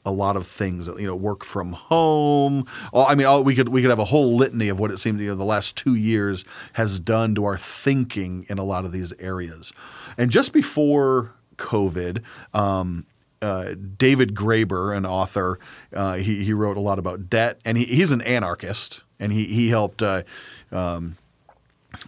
[0.08, 0.88] a lot of things.
[0.88, 2.65] You know, work from home.
[2.93, 5.00] All, I mean, all, we could we could have a whole litany of what it
[5.00, 8.86] seemed you know the last two years has done to our thinking in a lot
[8.86, 9.74] of these areas.
[10.17, 12.22] And just before COVID.
[12.54, 13.06] Um,
[13.39, 15.60] uh, David Graeber, an author,
[15.93, 19.46] uh, he, he wrote a lot about debt, and he, he's an anarchist, and he
[19.46, 20.24] he helped uh,
[20.72, 21.17] um,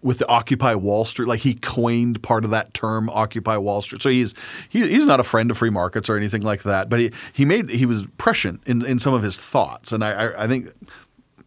[0.03, 1.27] with the Occupy Wall Street.
[1.27, 4.01] Like he coined part of that term, Occupy Wall Street.
[4.01, 4.33] So he's
[4.67, 6.89] he, he's not a friend of free markets or anything like that.
[6.89, 10.11] But he he made he was prescient in, in some of his thoughts, and I
[10.11, 10.67] I, I think.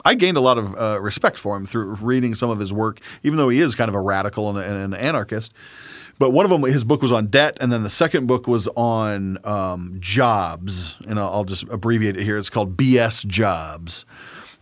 [0.04, 2.98] I gained a lot of uh, respect for him through reading some of his work,
[3.22, 5.52] even though he is kind of a radical and, and an anarchist.
[6.18, 8.68] But one of them, his book was on debt, and then the second book was
[8.76, 12.38] on um, jobs, and I'll, I'll just abbreviate it here.
[12.38, 14.04] It's called BS Jobs,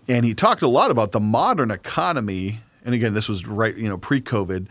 [0.08, 2.60] and he talked a lot about the modern economy.
[2.84, 4.66] And again, this was right, you know, pre-COVID,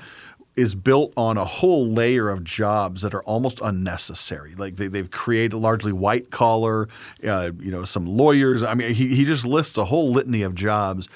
[0.55, 4.53] is built on a whole layer of jobs that are almost unnecessary.
[4.55, 6.89] Like they, they've created largely white collar,
[7.25, 8.61] uh, you know, some lawyers.
[8.61, 11.07] I mean, he, he just lists a whole litany of jobs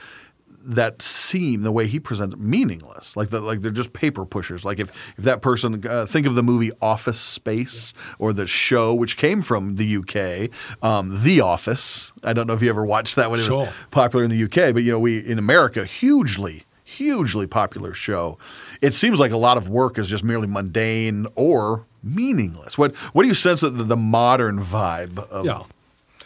[0.65, 4.79] that seem the way he presents meaningless like the, like they're just paper pushers like
[4.79, 9.17] if if that person uh, think of the movie office space or the show which
[9.17, 10.49] came from the uk
[10.81, 13.65] um, the office i don't know if you ever watched that when it Sure.
[13.65, 16.63] was popular in the uk but you know we in america hugely
[16.97, 18.37] hugely popular show
[18.81, 23.23] it seems like a lot of work is just merely mundane or meaningless what what
[23.23, 25.63] do you sense that the, the modern vibe of Yeah.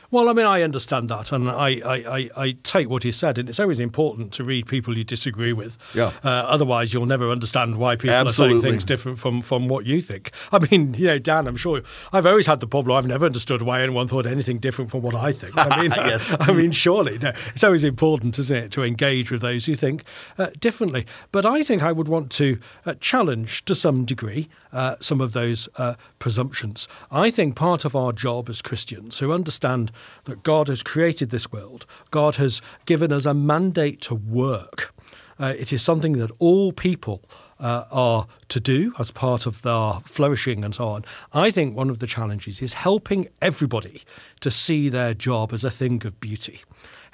[0.09, 3.37] Well, I mean, I understand that, and I, I, I, I take what he said,
[3.37, 5.77] and it's always important to read people you disagree with.
[5.93, 6.11] Yeah.
[6.23, 10.01] Uh, otherwise, you'll never understand why people are saying things different from, from what you
[10.01, 10.31] think.
[10.51, 11.81] I mean, you know, Dan, I'm sure
[12.13, 12.95] I've always had the problem.
[12.95, 15.53] I've never understood why anyone thought anything different from what I think.
[15.57, 16.35] I mean, Yes.
[16.39, 20.03] I mean, surely no, it's always important, isn't it, to engage with those who think
[20.37, 21.05] uh, differently.
[21.31, 25.33] But I think I would want to uh, challenge to some degree uh, some of
[25.33, 26.87] those uh, presumptions.
[27.11, 29.91] I think part of our job as Christians who understand
[30.25, 34.93] that God has created this world, God has given us a mandate to work.
[35.39, 37.21] Uh, it is something that all people
[37.59, 41.05] uh, are to do as part of their flourishing and so on.
[41.33, 44.03] I think one of the challenges is helping everybody
[44.41, 46.61] to see their job as a thing of beauty.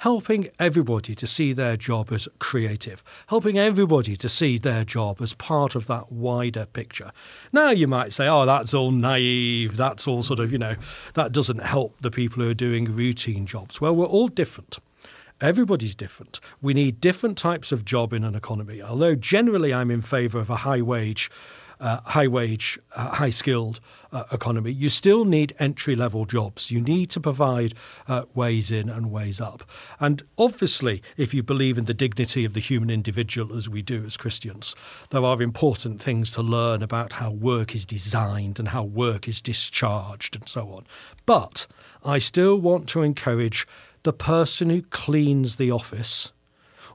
[0.04, 5.32] Helping everybody to see their job as creative, helping everybody to see their job as
[5.32, 7.10] part of that wider picture.
[7.54, 10.76] Now, you might say, oh, that's all naive, that's all sort of, you know,
[11.14, 13.80] that doesn't help the people who are doing routine jobs.
[13.80, 14.78] Well, we're all different.
[15.40, 16.38] Everybody's different.
[16.60, 18.82] We need different types of job in an economy.
[18.82, 21.30] Although generally I'm in favour of a high wage,
[21.84, 23.78] uh, high wage, uh, high skilled
[24.10, 26.70] uh, economy, you still need entry level jobs.
[26.70, 27.74] You need to provide
[28.08, 29.68] uh, ways in and ways up.
[30.00, 34.02] And obviously, if you believe in the dignity of the human individual as we do
[34.06, 34.74] as Christians,
[35.10, 39.42] there are important things to learn about how work is designed and how work is
[39.42, 40.86] discharged and so on.
[41.26, 41.66] But
[42.02, 43.66] I still want to encourage
[44.04, 46.32] the person who cleans the office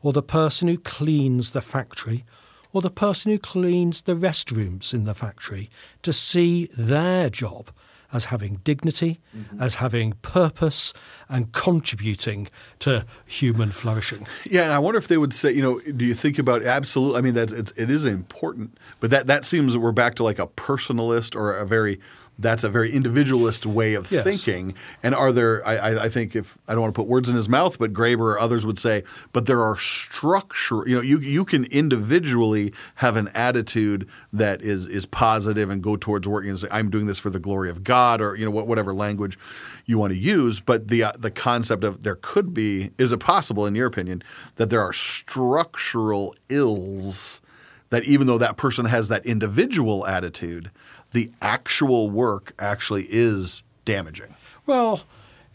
[0.02, 2.26] or the person who cleans the factory
[2.74, 5.70] or the person who cleans the restrooms in the factory
[6.04, 7.72] to see their job
[8.12, 9.62] as having dignity, mm-hmm.
[9.62, 10.94] as having purpose,
[11.28, 14.26] and contributing to human flourishing.
[14.50, 17.20] Yeah, and I wonder if they would say, you know, do you think about absolutely?
[17.20, 20.40] I mean, that it is important, but that that seems that we're back to like
[20.40, 22.00] a personalist or a very
[22.40, 24.24] that's a very individualist way of yes.
[24.24, 24.74] thinking.
[25.04, 25.66] And are there?
[25.68, 28.22] I, I, think if I don't want to put words in his mouth, but Graeber
[28.22, 30.88] or others would say, but there are structure.
[30.88, 35.98] You know, you you can individually have an attitude that is is positive and go
[35.98, 38.52] towards working and say, I'm doing this for the glory of God, or you know,
[38.52, 39.38] whatever language
[39.86, 40.62] you want to use.
[40.62, 44.24] But the uh, the concept of there could be is it possible, in your opinion,
[44.56, 47.42] that there are structural ills
[47.90, 50.72] that even though that person has that individual attitude
[51.12, 54.36] the actual work actually is damaging?
[54.66, 55.02] Well,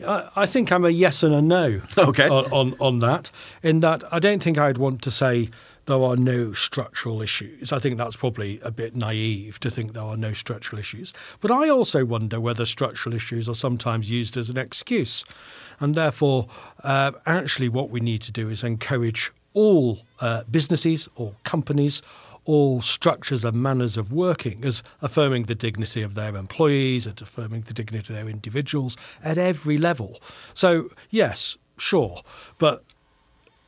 [0.06, 2.28] I think I'm a yes and a no okay.
[2.28, 3.30] on, on, on that.
[3.62, 5.50] In that, I don't think I'd want to say
[5.86, 7.72] there are no structural issues.
[7.72, 11.12] I think that's probably a bit naive to think there are no structural issues.
[11.40, 15.24] But I also wonder whether structural issues are sometimes used as an excuse.
[15.80, 16.48] And therefore,
[16.82, 22.02] uh, actually, what we need to do is encourage all uh, businesses or companies
[22.44, 27.62] all structures and manners of working as affirming the dignity of their employees and affirming
[27.62, 30.20] the dignity of their individuals at every level.
[30.52, 32.22] So, yes, sure,
[32.58, 32.84] but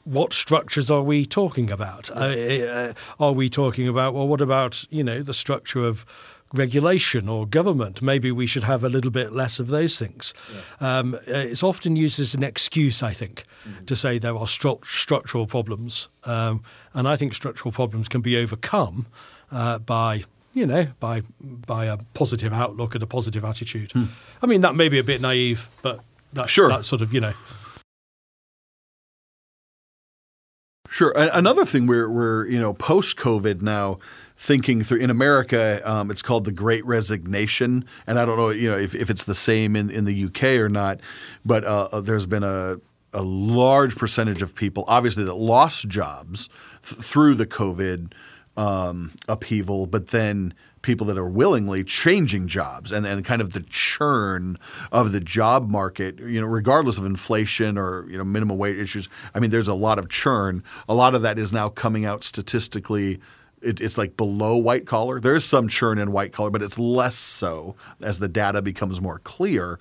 [0.04, 2.10] what structures are we talking about?
[2.10, 6.06] Uh, uh, are we talking about, well, what about, you know, the structure of
[6.52, 8.02] regulation or government.
[8.02, 10.32] Maybe we should have a little bit less of those things.
[10.80, 10.98] Yeah.
[10.98, 13.84] Um, uh, it's often used as an excuse, I think, mm-hmm.
[13.84, 16.08] to say there are stru- structural problems.
[16.24, 16.62] Um,
[16.94, 19.06] and I think structural problems can be overcome
[19.50, 23.92] uh, by you know, by by a positive outlook and a positive attitude.
[23.92, 24.04] Hmm.
[24.42, 26.00] I mean, that may be a bit naive, but
[26.32, 26.70] that, sure.
[26.70, 27.34] that sort of, you know.
[30.88, 31.12] Sure.
[31.14, 33.98] Another thing we're, we're you know, post COVID now,
[34.36, 38.70] thinking through in America, um, it's called the Great Resignation, and I don't know, you
[38.70, 41.00] know, if, if it's the same in, in the UK or not,
[41.44, 42.76] but uh, uh, there's been a
[43.12, 46.50] a large percentage of people, obviously, that lost jobs
[46.82, 48.12] th- through the COVID
[48.58, 53.60] um, upheaval, but then people that are willingly changing jobs and, and kind of the
[53.68, 54.58] churn
[54.92, 59.08] of the job market, you know, regardless of inflation or, you know, minimum wage issues.
[59.34, 60.62] I mean, there's a lot of churn.
[60.88, 63.18] A lot of that is now coming out statistically
[63.62, 65.20] it, it's like below white collar.
[65.20, 69.00] There is some churn in white collar, but it's less so as the data becomes
[69.00, 69.78] more clear.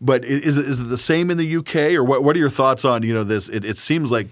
[0.00, 2.22] But is it, is it the same in the UK, or what?
[2.22, 3.48] What are your thoughts on you know this?
[3.48, 4.28] It, it seems like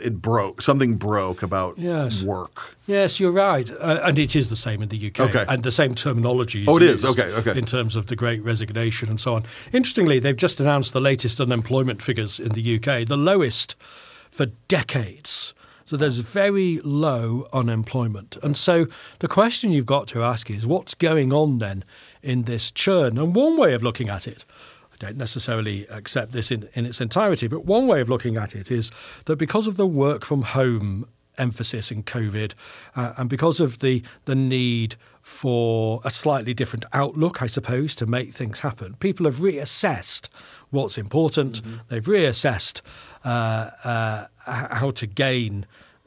[0.00, 0.62] it broke.
[0.62, 2.22] Something broke about yes.
[2.22, 2.76] work.
[2.86, 5.20] Yes, you're right, uh, and it is the same in the UK.
[5.20, 5.44] Okay.
[5.48, 6.64] and the same terminology.
[6.66, 7.04] oh, it is.
[7.04, 7.58] Okay, okay.
[7.58, 9.44] In terms of the Great Resignation and so on.
[9.72, 13.76] Interestingly, they've just announced the latest unemployment figures in the UK, the lowest
[14.30, 15.54] for decades.
[15.84, 18.36] So there's very low unemployment.
[18.42, 18.86] And so
[19.18, 21.84] the question you've got to ask is what's going on then
[22.22, 23.18] in this churn?
[23.18, 24.44] And one way of looking at it,
[24.92, 28.54] I don't necessarily accept this in, in its entirety, but one way of looking at
[28.54, 28.90] it is
[29.26, 32.52] that because of the work from home emphasis in COVID,
[32.96, 38.04] uh, and because of the the need for a slightly different outlook, I suppose, to
[38.04, 40.28] make things happen, people have reassessed
[40.68, 41.62] what's important.
[41.62, 41.76] Mm-hmm.
[41.88, 42.82] They've reassessed
[43.24, 45.64] uh, uh, how to gain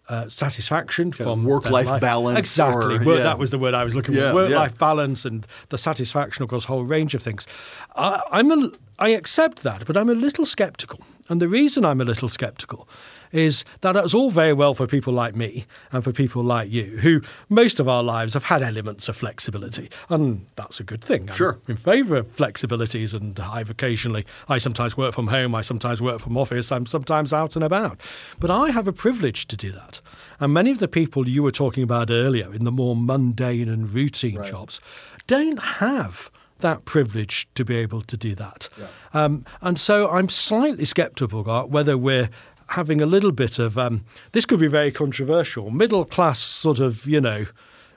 [0.08, 2.38] uh, satisfaction kind from work-life balance.
[2.38, 3.24] Exactly, or, yeah.
[3.24, 4.36] that was the word I was looking for.
[4.36, 4.78] Work-life yeah.
[4.78, 7.48] balance and the satisfaction across a whole range of things.
[7.96, 12.02] I, I'm a, I accept that, but I'm a little sceptical, and the reason I'm
[12.02, 12.88] a little sceptical
[13.32, 16.98] is that it's all very well for people like me and for people like you,
[17.00, 21.28] who most of our lives have had elements of flexibility, and that's a good thing.
[21.28, 21.60] Sure.
[21.68, 26.02] I'm in favour of flexibilities, and I've occasionally, I sometimes work from home, I sometimes
[26.02, 28.02] work from office, I'm sometimes out and about.
[28.40, 30.02] But I have a privilege to do that.
[30.40, 33.90] And many of the people you were talking about earlier in the more mundane and
[33.90, 34.52] routine right.
[34.52, 34.80] jobs
[35.26, 38.70] don't have that privilege to be able to do that.
[38.80, 38.88] Yeah.
[39.13, 42.30] Um, and so I'm slightly sceptical about whether we're
[42.70, 47.06] having a little bit of um, this could be very controversial middle class sort of
[47.08, 47.46] you know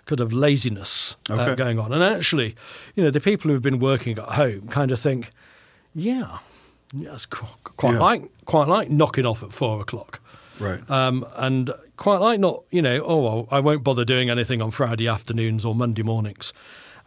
[0.07, 1.53] kind of laziness uh, okay.
[1.53, 2.55] uh, going on and actually
[2.95, 5.31] you know the people who've been working at home kind of think
[5.95, 6.39] yeah
[6.95, 7.99] yes quite yeah.
[7.99, 10.21] like quite like knocking off at four o'clock
[10.59, 14.63] right um, and quite like not you know oh well, I won't bother doing anything
[14.63, 16.53] on Friday afternoons or Monday mornings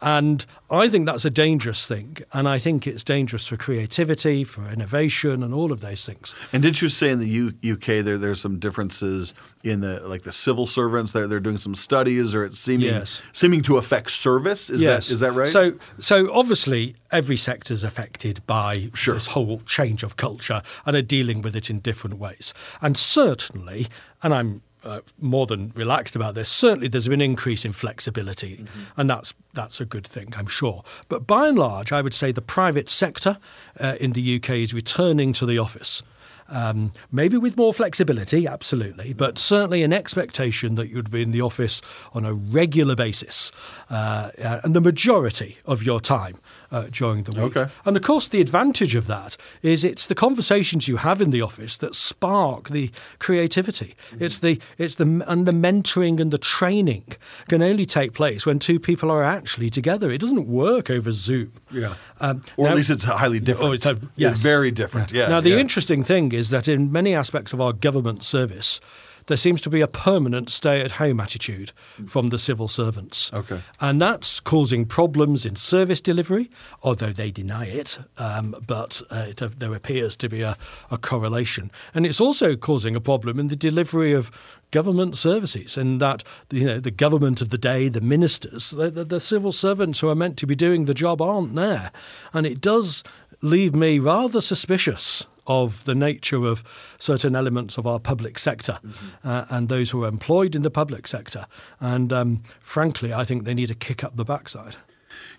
[0.04, 2.18] and I think that's a dangerous thing.
[2.34, 6.36] And I think it's dangerous for creativity, for innovation, and all of those things.
[6.52, 10.24] And did you say in the U- UK there there's some differences in the like
[10.24, 11.14] the civil servants?
[11.14, 13.22] They're, they're doing some studies, or it's seeming yes.
[13.32, 14.70] seeming to affect service.
[14.70, 15.08] Is yes.
[15.08, 15.48] that is that right?
[15.48, 19.14] So so obviously every sector is affected by sure.
[19.14, 22.54] this whole change of culture, and are dealing with it in different ways.
[22.82, 23.88] And certainly,
[24.22, 26.50] and I'm uh, more than relaxed about this.
[26.50, 29.00] Certainly, there's been an increase in flexibility, Mm-hmm.
[29.00, 30.84] and that's that's a good thing, I'm sure.
[31.10, 33.38] But by and large, I would say the private sector
[33.80, 36.04] uh, in the UK is returning to the office.
[36.50, 41.42] Um, maybe with more flexibility, absolutely, but certainly an expectation that you'd be in the
[41.42, 41.82] office
[42.14, 43.52] on a regular basis
[43.90, 46.38] uh, uh, and the majority of your time
[46.74, 47.56] uh, during the week.
[47.56, 47.72] Okay.
[47.86, 51.42] And of course, the advantage of that is it's the conversations you have in the
[51.42, 53.96] office that spark the creativity.
[54.20, 57.06] It's the it's the and the mentoring and the training
[57.48, 60.12] can only take place when two people are actually together.
[60.12, 61.54] It doesn't work over Zoom.
[61.72, 61.94] Yeah.
[62.20, 63.70] Um, or now- at least it's highly different.
[63.70, 64.42] Oh, it's a- yes.
[64.42, 65.12] very different.
[65.12, 65.28] Yeah.
[65.28, 65.58] Now, the yeah.
[65.58, 68.80] interesting thing is that in many aspects of our government service,
[69.28, 71.72] there seems to be a permanent stay at home attitude
[72.08, 73.32] from the civil servants.
[73.34, 73.62] Okay.
[73.80, 76.50] And that's causing problems in service delivery,
[76.82, 80.58] although they deny it, um, but uh, it, there appears to be a,
[80.92, 81.72] a correlation.
[81.94, 84.32] And it's also causing a problem in the delivery of
[84.72, 89.06] government services, in that you know the government of the day, the ministers, the, the,
[89.06, 91.92] the civil servants who are meant to be doing the job aren't there,
[92.34, 93.04] and it does
[93.42, 96.64] leave me rather suspicious of the nature of
[96.98, 98.80] certain elements of our public sector
[99.24, 101.46] uh, and those who are employed in the public sector.
[101.80, 104.76] And um, frankly, I think they need a kick up the backside.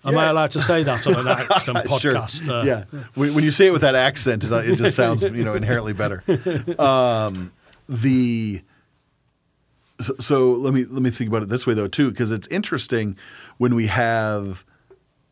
[0.03, 1.37] Am I allowed to say that on an
[1.99, 2.13] Sure.
[2.13, 2.47] podcast?
[2.47, 2.83] Uh, yeah.
[3.15, 5.93] When, when you say it with that accent, it, it just sounds you know inherently
[5.93, 6.23] better.
[6.79, 7.51] Um,
[7.89, 8.61] the
[10.01, 12.47] so, so let me let me think about it this way though too, because it's
[12.47, 13.17] interesting
[13.57, 14.63] when we have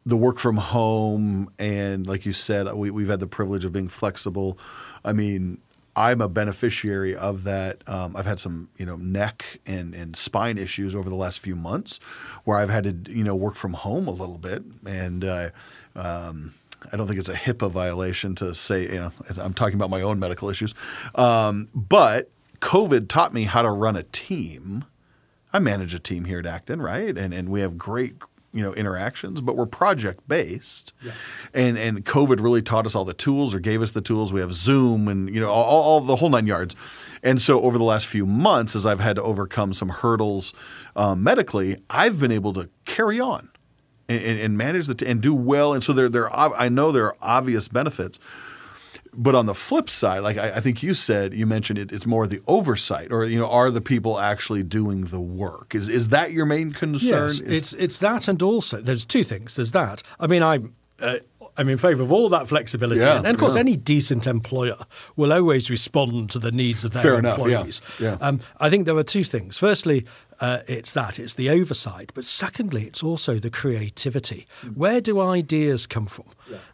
[0.05, 3.87] the work from home and like you said, we, we've had the privilege of being
[3.87, 4.57] flexible.
[5.05, 5.59] I mean,
[5.95, 7.87] I'm a beneficiary of that.
[7.87, 11.55] Um, I've had some, you know, neck and, and spine issues over the last few
[11.55, 11.99] months,
[12.45, 15.49] where I've had to, you know, work from home a little bit, and uh,
[15.95, 16.55] um,
[16.91, 20.01] I don't think it's a HIPAA violation to say, you know, I'm talking about my
[20.01, 20.73] own medical issues,
[21.13, 24.85] um, but COVID taught me how to run a team.
[25.51, 27.15] I manage a team here at Acton, right?
[27.15, 28.15] And and we have great
[28.53, 30.93] you know interactions, but we're project based.
[31.53, 34.31] And and COVID really taught us all the tools or gave us the tools.
[34.31, 36.75] We have Zoom and you know all, all, the whole nine yards.
[37.23, 40.53] And so over the last few months, as I've had to overcome some hurdles
[40.95, 43.49] um, medically, I've been able to carry on
[44.07, 45.73] and, and, and manage the t- and do well.
[45.73, 48.19] And so there there are, I know there are obvious benefits.
[49.15, 52.05] But on the flip side, like I, I think you said, you mentioned it, it's
[52.05, 55.75] more the oversight, or you know, are the people actually doing the work?
[55.75, 57.29] Is is that your main concern?
[57.29, 59.55] Yes, Is- it's it's that, and also there's two things.
[59.55, 60.01] There's that.
[60.19, 60.73] I mean, I'm.
[60.99, 61.17] Uh,
[61.55, 63.59] I'm in favour of all that flexibility, Yeah, and, and of course, yeah.
[63.59, 64.77] any decent employer
[65.15, 67.81] will always respond to the needs of their Fair enough, yeah, employees.
[67.99, 68.17] yeah.
[68.21, 69.59] Um, I think there are two things.
[69.59, 70.03] Firstly,
[70.43, 74.45] uh, it's that it's the oversight, but secondly, it's also the creativity.
[74.75, 76.25] Where do ideas come from?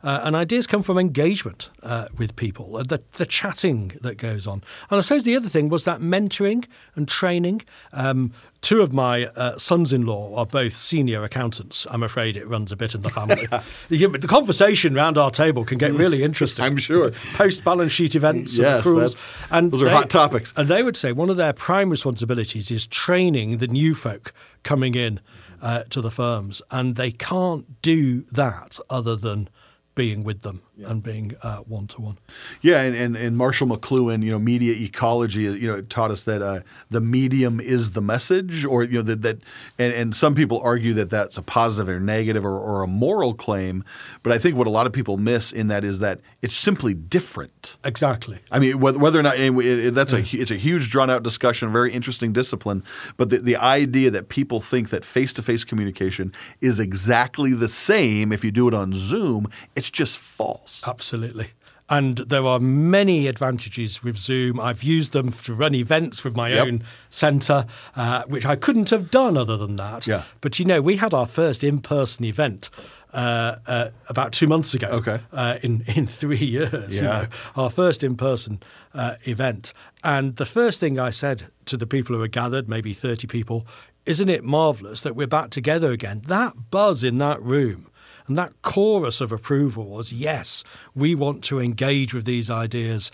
[0.03, 4.47] Uh, and ideas come from engagement uh, with people, uh, the, the chatting that goes
[4.47, 4.63] on.
[4.89, 6.65] And I suppose the other thing was that mentoring
[6.95, 7.61] and training.
[7.93, 11.87] Um, two of my uh, sons-in-law are both senior accountants.
[11.89, 13.47] I'm afraid it runs a bit in the family.
[13.89, 16.65] the, conversation around our table can get really interesting.
[16.69, 17.11] I'm sure.
[17.33, 20.53] Post-balance sheet events, Yes, and accruals, and those are hot topics.
[20.57, 24.33] and they would say one of their prime responsibilities is training the new folk
[24.63, 25.19] coming in
[25.61, 29.49] uh, to the firms, and they can't do that other than
[29.95, 31.31] being with them and being
[31.67, 32.17] one to one.
[32.61, 36.41] Yeah, and, and, and Marshall McLuhan, you know, media ecology, you know, taught us that
[36.41, 39.39] uh, the medium is the message, or you know that that,
[39.77, 43.33] and, and some people argue that that's a positive or negative or, or a moral
[43.33, 43.83] claim,
[44.23, 46.93] but I think what a lot of people miss in that is that it's simply
[46.93, 47.77] different.
[47.83, 48.39] Exactly.
[48.51, 51.09] I mean, whether, whether or not and it, it- that's a it's a huge drawn
[51.09, 52.83] out discussion, very interesting discipline.
[53.17, 57.67] But the, the idea that people think that face to face communication is exactly the
[57.67, 60.68] same if you do it on Zoom, it's just false.
[60.85, 61.47] Absolutely.
[61.91, 64.59] And there are many advantages with Zoom.
[64.59, 66.67] I've used them to run events with my Yep.
[66.67, 67.65] own centre,
[67.95, 70.05] uh, which I couldn't have done other than that.
[70.05, 70.23] Yeah.
[70.41, 72.69] But you know, we had our first in person event.
[73.11, 75.19] Uh, uh, about two months ago, Okay.
[75.33, 77.21] uh, in in three years, you Yeah.
[77.21, 77.27] know,
[77.63, 78.59] our first in person
[78.93, 82.93] uh, event, and the first thing I said to the people who were gathered, maybe
[82.93, 83.65] thirty people,
[84.05, 86.21] isn't it marvelous that we're back together again?
[86.27, 87.87] That buzz in that room
[88.29, 90.63] and that chorus of approval was yes,
[90.95, 93.11] we want to engage with these ideas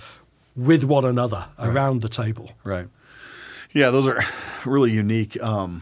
[0.56, 2.52] with one another around the table.
[2.64, 2.88] Right.
[3.72, 4.24] Yeah, those are
[4.66, 5.42] really unique.
[5.42, 5.82] Um,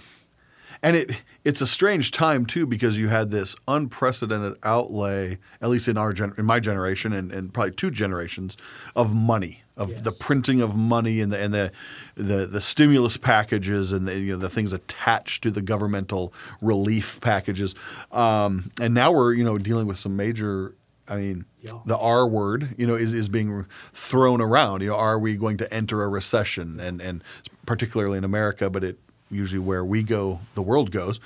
[0.81, 5.87] and it it's a strange time too because you had this unprecedented outlay, at least
[5.87, 8.55] in our gen- in my generation and, and probably two generations,
[8.95, 11.71] of money, of the printing of money and the and the
[12.15, 17.19] the, the stimulus packages and the, you know the things attached to the governmental relief
[17.21, 17.73] packages.
[18.11, 21.79] Um, and now we're you know dealing with some major I mean, Yeah.
[21.85, 24.81] the R word, you know, is, is being thrown around.
[24.81, 26.79] You know, are we going to enter a recession?
[26.79, 27.23] And and
[27.65, 28.97] particularly in America, but it
[29.29, 31.19] usually where we go, the world goes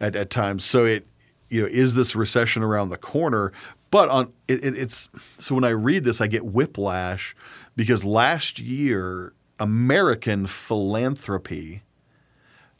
[0.00, 0.64] at, at times.
[0.64, 1.06] So it,
[1.48, 3.52] you know, is this recession around the corner?
[3.90, 7.34] But on it, it, it's so when I read this, I get whiplash
[7.76, 11.82] because last year American philanthropy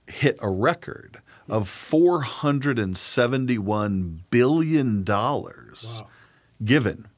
[0.07, 6.03] hit a record of four hundred and seventy-one billion dollars
[6.65, 7.09] given,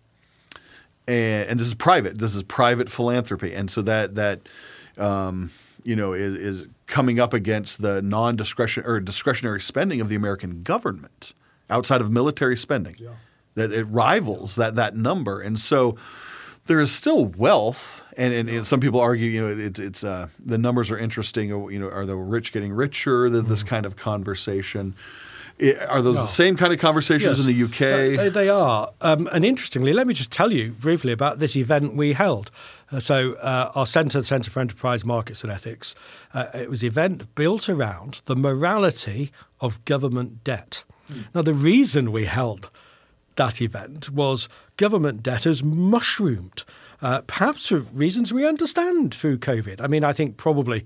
[1.06, 2.18] and, and this is private.
[2.18, 4.40] This is private philanthropy, and so that that
[4.98, 5.50] um,
[5.82, 10.62] you know is, is coming up against the non-discretion or discretionary spending of the American
[10.62, 11.32] government
[11.70, 12.96] outside of military spending.
[13.54, 15.96] That it rivals that that number, and so
[16.66, 20.28] there is still wealth, and, and, and some people argue, you know, it's it's uh,
[20.44, 21.48] the numbers are interesting.
[21.48, 23.28] You know, are the rich getting richer?
[23.30, 24.94] Th- This kind of conversation.
[25.60, 27.78] I- are those the same kind of conversations in the UK?
[28.16, 28.90] They, they are.
[29.00, 32.50] Um, and interestingly, let me just tell you briefly about this event we held.
[32.90, 35.94] Uh, so, uh, our Centre, the Centre for Enterprise Markets and Ethics,
[36.32, 40.82] uh, it was an event built around the morality of government debt.
[41.34, 42.70] Now, the reason we held
[43.36, 46.64] that event was government debtors mushroomed,
[47.02, 49.80] uh, perhaps for reasons we understand through COVID.
[49.80, 50.84] I mean, I think probably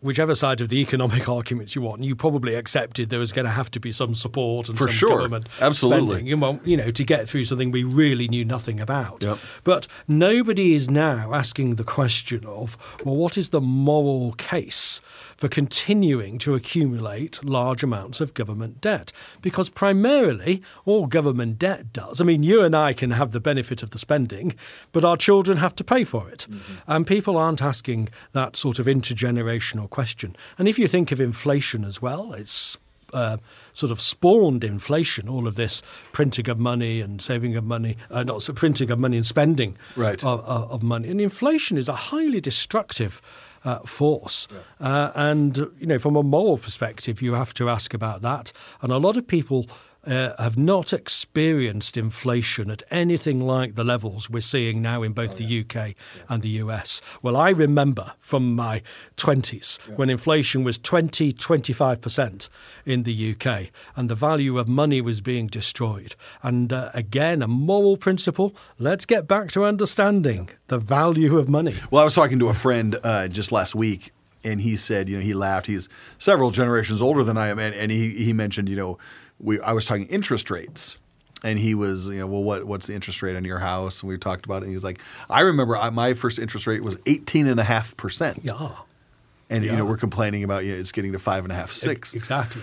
[0.00, 3.50] whichever side of the economic arguments you want, you probably accepted there was going to
[3.50, 5.10] have to be some support and For some sure.
[5.10, 6.08] government Absolutely.
[6.08, 9.24] spending, you know, you know, to get through something we really knew nothing about.
[9.24, 9.38] Yep.
[9.64, 15.00] But nobody is now asking the question of, well, what is the moral case
[15.36, 19.12] for continuing to accumulate large amounts of government debt?
[19.42, 23.82] Because primarily, all government debt does, I mean, you and I can have the benefit
[23.82, 24.54] of the spending,
[24.92, 26.46] but our children have to pay for it.
[26.86, 30.36] And people aren't asking that sort of intergenerational question.
[30.58, 32.78] And if you think of inflation as well, it's
[33.12, 33.36] uh,
[33.72, 35.80] sort of spawned inflation, all of this
[36.12, 39.76] printing of money and saving of money, uh, not so printing of money and spending
[39.94, 40.22] Right.
[40.24, 41.08] of, of, of money.
[41.08, 43.22] And inflation is a highly destructive
[43.66, 44.48] uh, force.
[44.80, 48.52] Uh, and, you know, from a moral perspective, you have to ask about that.
[48.80, 49.66] And a lot of people
[50.06, 55.36] uh, have not experienced inflation at anything like the levels we're seeing now in both
[55.36, 55.94] the UK
[56.28, 57.00] and the US.
[57.22, 58.82] Well, I remember from my
[59.16, 62.48] 20s when inflation was 20, 25%
[62.84, 66.14] in the UK and the value of money was being destroyed.
[66.42, 71.76] And uh, again, a moral principle let's get back to understanding the value of money.
[71.90, 74.12] Well, I was talking to a friend uh, just last week,
[74.44, 75.66] and he said, you know, he laughed.
[75.66, 75.88] He's
[76.18, 78.98] several generations older than I am, and, and he he mentioned, you know,
[79.38, 80.96] we I was talking interest rates,
[81.44, 84.02] and he was, you know, well, what what's the interest rate on your house?
[84.02, 84.66] And we talked about it.
[84.66, 87.64] And he was like, I remember I, my first interest rate was eighteen and a
[87.64, 88.38] half percent.
[88.42, 88.70] Yeah.
[89.48, 89.76] And you Yeah.
[89.76, 92.14] know, we're complaining about you know, it's getting to five and a half, six.
[92.14, 92.62] Exactly.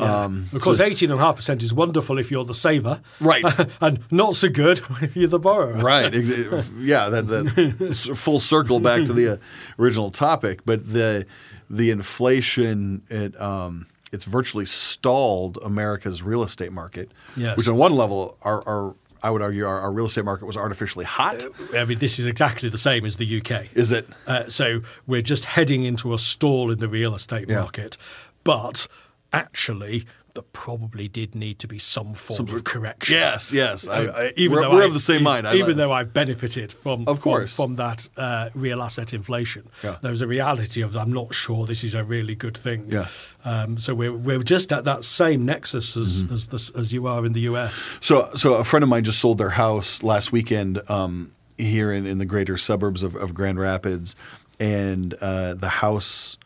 [0.00, 0.24] Yeah.
[0.52, 3.44] of course, eighteen and a half percent is wonderful if you're the saver, Right.
[3.80, 5.74] and not so good if you're the borrower.
[5.74, 6.12] Right.
[6.12, 7.08] Yeah.
[7.10, 9.36] That, that full circle back to the uh,
[9.78, 11.26] original topic, but the
[11.70, 17.10] the inflation it um, it's virtually stalled America's real estate market.
[17.36, 17.56] Yes.
[17.56, 20.56] Which on one level, our, our I would argue our, our real estate market was
[20.56, 21.44] artificially hot.
[21.74, 23.68] I mean, this is exactly the same as the UK.
[23.74, 24.06] Is it?
[24.26, 27.60] Uh, so we're just heading into a stall in the real estate Yeah.
[27.60, 27.96] market,
[28.44, 28.86] but
[29.32, 30.04] actually,
[30.34, 33.16] there probably did need to be some form of correction.
[33.16, 33.52] Yes.
[33.52, 33.86] Yes.
[33.86, 35.46] I, Uh, even we're though we're I- of the same e- mind.
[35.46, 37.54] I even though I've benefited from Of course.
[37.54, 39.96] from, that uh, real asset inflation, Yeah.
[40.02, 42.88] there's a reality of I'm not sure this is a really good thing.
[42.90, 43.06] Yeah.
[43.44, 46.34] Um, so we're we're just at that same nexus as Mm-hmm.
[46.34, 47.72] as, the, as you are in the US.
[48.00, 52.06] So, so a friend of mine just sold their house last weekend um, here in,
[52.06, 54.16] in the greater suburbs of, of Grand Rapids,
[54.58, 56.36] and uh, the house,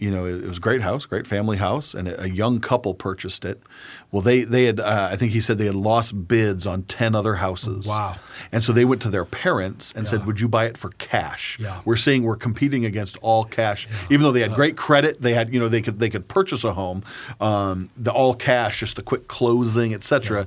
[0.00, 2.58] you know, it, it was a great house, great family house, and a, a young
[2.58, 3.62] couple purchased it.
[4.10, 7.14] Well, they they had, uh, I think he said they had lost bids on ten
[7.14, 7.86] other houses.
[7.86, 8.16] Wow.
[8.50, 11.58] And so they went to their parents and said, "Would you buy it for cash?"
[11.60, 11.80] Yeah.
[11.84, 15.20] We're seeing we're competing against all cash, even though they had great credit.
[15.20, 17.04] They had, you know, they could they could purchase a home,
[17.40, 20.46] um, the all cash, just the quick closing, et cetera.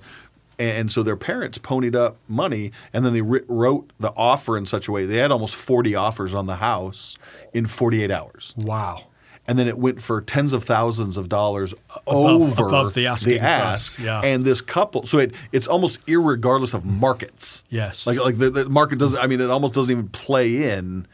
[0.59, 4.87] And so their parents ponied up money, and then they wrote the offer in such
[4.87, 7.17] a way they had almost forty offers on the house
[7.53, 9.05] in forty eight hours, Wow.
[9.47, 11.73] And then it went for tens of thousands of dollars
[12.07, 13.95] Above- over above the asking ask.
[13.97, 14.21] price, yeah.
[14.21, 17.63] And this couple, so it it's almost irregardless of markets.
[17.69, 18.07] Yes.
[18.07, 19.19] Like like the, the market doesn't.
[19.19, 21.07] I mean, it almost doesn't even play in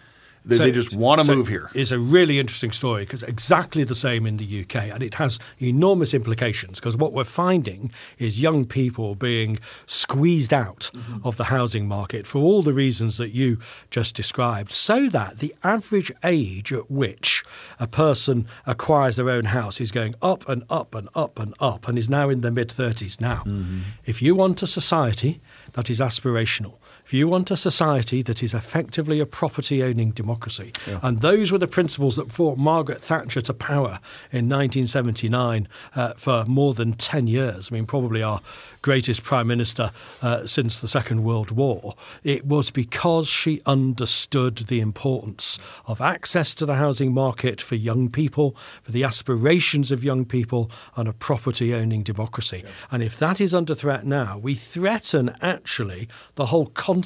[0.50, 1.70] They, So- they just want to so move here.
[1.74, 5.40] It's a really interesting story because exactly the same in the UK, and it has
[5.60, 6.80] enormous implications.
[6.80, 11.28] Because what we're finding is young people being squeezed out Mm-hmm.
[11.28, 13.58] of the housing market for all the reasons that you
[13.92, 17.44] just described, so that the average age at which
[17.80, 21.88] a person acquires their own house is going up and up and up and up,
[21.88, 23.44] and is now in their mid thirties now.
[23.46, 23.82] Mm-hmm.
[24.06, 25.42] If you want a society
[25.74, 26.76] that is aspirational.
[27.10, 31.58] If you want a society that is effectively a property owning democracy, and those were
[31.58, 34.00] the principles that brought Margaret Thatcher to power
[34.32, 37.72] in 1979 uh, for more than 10 years.
[37.72, 38.42] I mean, probably our
[38.84, 39.90] greatest prime minister
[40.22, 41.96] uh, since the Second World War.
[42.24, 45.58] It was because she understood the importance
[45.88, 50.70] of access to the housing market for young people, for the aspirations of young people,
[50.96, 52.64] and a property owning democracy.
[52.92, 56.99] And if that is under threat now, we threaten actually the whole concept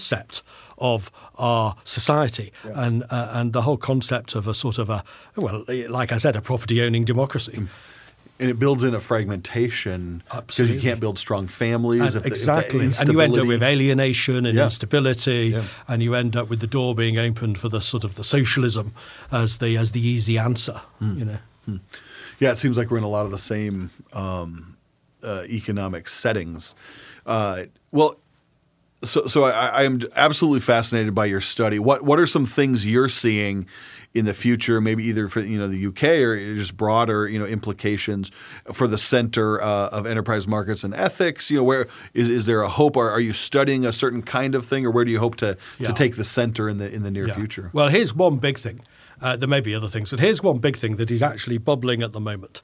[0.77, 5.03] of our society and uh, and the whole concept of a sort of a
[5.35, 7.67] well, like I said, a property owning democracy.
[8.39, 12.01] and it builds in a fragmentation because you can't build strong families.
[12.01, 14.65] And if the- if the exactly, and you end up with alienation and Yeah.
[14.65, 15.63] instability, Yeah.
[15.87, 18.93] and you end up with the door being opened for the sort of the socialism
[19.31, 20.81] as the as the easy answer.
[20.99, 21.17] Hmm.
[21.19, 21.39] You know,
[22.39, 24.75] Yeah, it seems like we're in a lot of the same um,
[25.23, 26.75] uh, economic settings.
[27.25, 28.17] Uh, well,
[29.03, 31.79] so so I, I am absolutely fascinated by your study.
[31.79, 33.65] What what are some things you're seeing
[34.13, 34.79] in the future?
[34.81, 38.31] Maybe either for you know the UK or just broader you know implications
[38.71, 41.49] for the Center uh, of Enterprise Markets and Ethics.
[41.51, 42.95] You know, where is is there a hope?
[42.97, 45.57] Are, are you studying a certain kind of thing, or where do you hope to
[45.79, 45.87] Yeah.
[45.87, 47.35] to take the center in the in the near Yeah.
[47.35, 47.69] future?
[47.73, 48.81] Well, here's one big thing.
[49.21, 52.03] Uh, there may be other things, but here's one big thing that is actually bubbling
[52.03, 52.61] at the moment.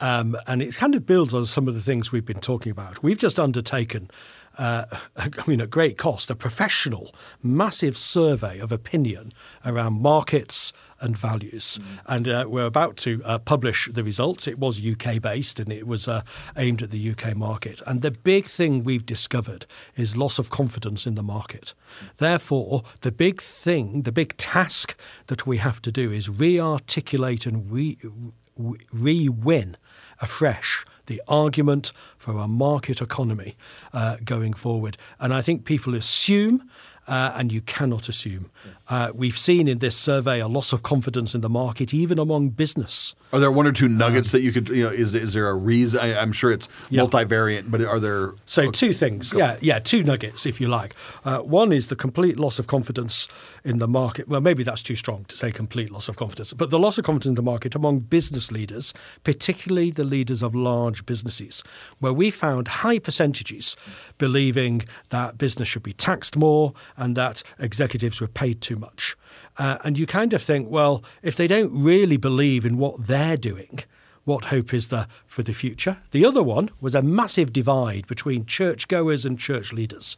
[0.00, 3.02] Um, and it kind of builds on some of the things we've been talking about.
[3.02, 4.10] We've just undertaken,
[4.58, 4.84] uh,
[5.16, 9.32] I mean, at great cost, a professional, massive survey of opinion
[9.64, 11.78] around markets and values.
[12.06, 14.48] And uh, we're about to uh, publish the results.
[14.48, 16.22] It was UK based and it was uh,
[16.56, 17.80] aimed at the UK market.
[17.86, 21.74] And the big thing we've discovered is loss of confidence in the market.
[22.16, 24.98] Therefore, the big thing, the big task
[25.28, 29.76] that we have to do is re articulate and re win
[30.20, 33.56] afresh the argument for a market economy
[33.92, 34.96] uh, going forward.
[35.18, 36.70] And I think people assume.
[37.08, 38.50] Uh, and you cannot assume.
[38.88, 42.48] Uh, we've seen in this survey a loss of confidence in the market, even among
[42.50, 43.14] business.
[43.32, 45.54] Are there one or two nuggets that you could, you know, is is there a
[45.54, 46.00] reason?
[46.00, 47.02] I, I'm sure it's Yeah.
[47.02, 48.32] multivariant, but are there?
[48.46, 50.94] So two things, yeah, yeah, two nuggets, if you like.
[51.24, 53.28] Uh, one is the complete loss of confidence
[53.64, 54.26] in the market.
[54.28, 57.04] Well, maybe that's too strong to say complete loss of confidence, but the loss of
[57.04, 58.94] confidence in the market among business leaders,
[59.24, 61.62] particularly the leaders of large businesses,
[61.98, 63.76] where we found high percentages
[64.16, 69.16] believing that business should be taxed more and that executives were paid too much.
[69.56, 73.36] Uh, and you kind of think, well, if they don't really believe in what they're
[73.36, 73.80] doing,
[74.24, 75.98] what hope is there for the future?
[76.10, 80.16] The other one was a massive divide between churchgoers and church leaders.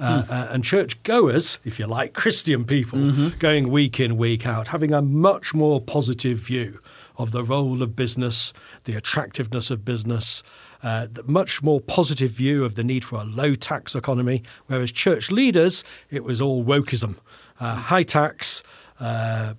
[0.00, 4.92] Uh, uh, and churchgoers, if you like, Christian people, going week in, week out, having
[4.92, 6.80] a much more positive view
[7.16, 8.52] of the role of business,
[8.84, 10.42] the attractiveness of business,
[10.82, 14.42] uh, the much more positive view of the need for a low tax economy.
[14.66, 17.16] Whereas church leaders, it was all wokeism,
[17.60, 18.62] uh, high tax,
[19.00, 19.54] uh,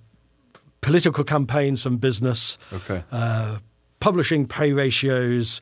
[0.80, 3.02] political campaigns and business, Okay.
[3.12, 3.58] uh,
[4.00, 5.60] publishing pay ratios,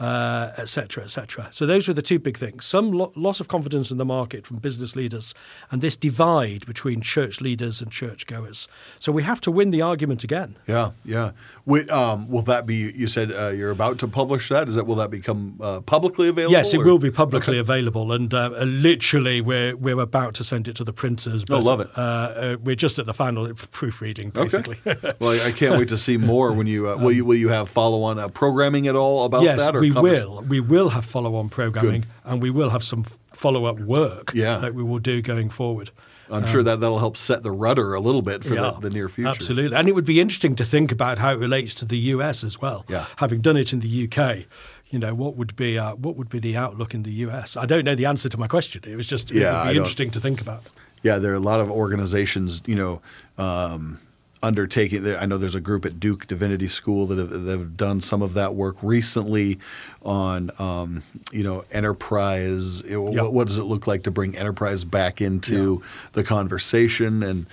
[0.00, 1.48] uh, et cetera, et cetera.
[1.52, 2.64] So those were the two big things.
[2.64, 5.34] Some lo- loss of confidence in the market from business leaders
[5.70, 8.68] and this divide between church leaders and churchgoers.
[8.98, 10.56] So we have to win the argument again.
[10.66, 11.32] Yeah, yeah.
[11.64, 12.74] Wait, um, will that be?
[12.74, 14.68] You said uh, you're about to publish that.
[14.68, 16.52] Is that will that become uh, publicly available?
[16.52, 20.68] Yes, it or- will be publicly available, and uh, literally, we're we're about to send
[20.68, 21.44] it to the printers.
[21.44, 21.90] But, Oh, love it.
[21.96, 24.78] Uh, uh, we're just at the final proofreading, basically.
[24.86, 25.12] Okay.
[25.20, 27.68] well, I can't wait to see more when you uh, will you will you have
[27.68, 29.76] follow on uh, programming at all about yes, that?
[29.76, 30.42] or we will.
[30.48, 34.58] We will have follow-on programming, and we will have some follow-up work Yeah.
[34.58, 35.90] that we will do going forward.
[36.30, 38.90] I'm sure that that'll help set the rudder a little bit for Yeah, the, the
[38.90, 39.28] near future.
[39.28, 39.76] Absolutely.
[39.76, 42.60] And it would be interesting to think about how it relates to the US as
[42.62, 42.86] well.
[42.88, 43.04] Yeah.
[43.16, 44.46] Having done it in the UK,
[44.88, 47.58] you know, what would be uh, what would be the outlook in the US?
[47.58, 48.82] I don't know the answer to my question.
[48.86, 50.62] It was just it Yeah, would I be don't- interesting to think about.
[51.02, 53.02] Yeah, there are a lot of organizations, you know,
[53.36, 53.98] um,
[54.44, 55.16] undertaking.
[55.16, 58.20] I know there's a group at Duke Divinity School that have, that have done some
[58.20, 59.58] of that work recently
[60.02, 62.82] on, um, you know, enterprise.
[62.82, 62.98] Yeah.
[62.98, 65.82] What, what does it look like to bring enterprise back into
[66.12, 67.22] the conversation?
[67.22, 67.46] And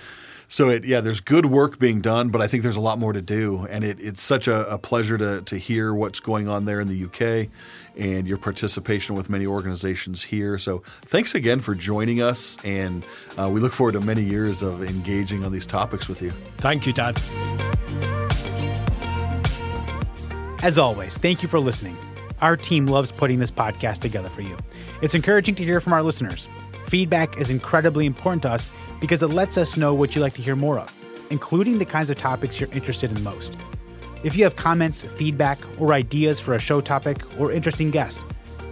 [0.52, 3.14] So it, yeah, there's good work being done, but I think there's a lot more
[3.14, 6.66] to do, and it, it's such a, a, pleasure to to hear what's going on
[6.66, 7.48] there in the UK,
[7.96, 10.58] and your participation with many organizations here.
[10.58, 13.02] So thanks again for joining us, and
[13.38, 16.32] uh, we look forward to many years of engaging on these topics with you.
[16.58, 17.14] Thank you, Dan.
[20.62, 21.96] As always, thank you for listening.
[22.42, 24.58] Our team loves putting this podcast together for you.
[25.00, 26.46] It's encouraging to hear from our listeners.
[26.86, 28.70] Feedback is incredibly important to us
[29.00, 30.94] because it lets us know what you'd like to hear more of,
[31.30, 33.56] including the kinds of topics you're interested in most.
[34.22, 38.20] If you have comments, feedback, or ideas for a show topic or interesting guest,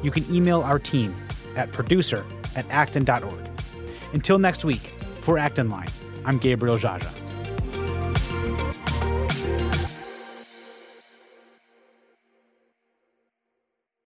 [0.02, 1.14] you can email our team
[1.56, 2.24] at producer
[2.56, 3.48] at acton.org.
[4.12, 5.88] Until next week, for Acton Line,
[6.24, 7.30] I'm Gabriel Jaja.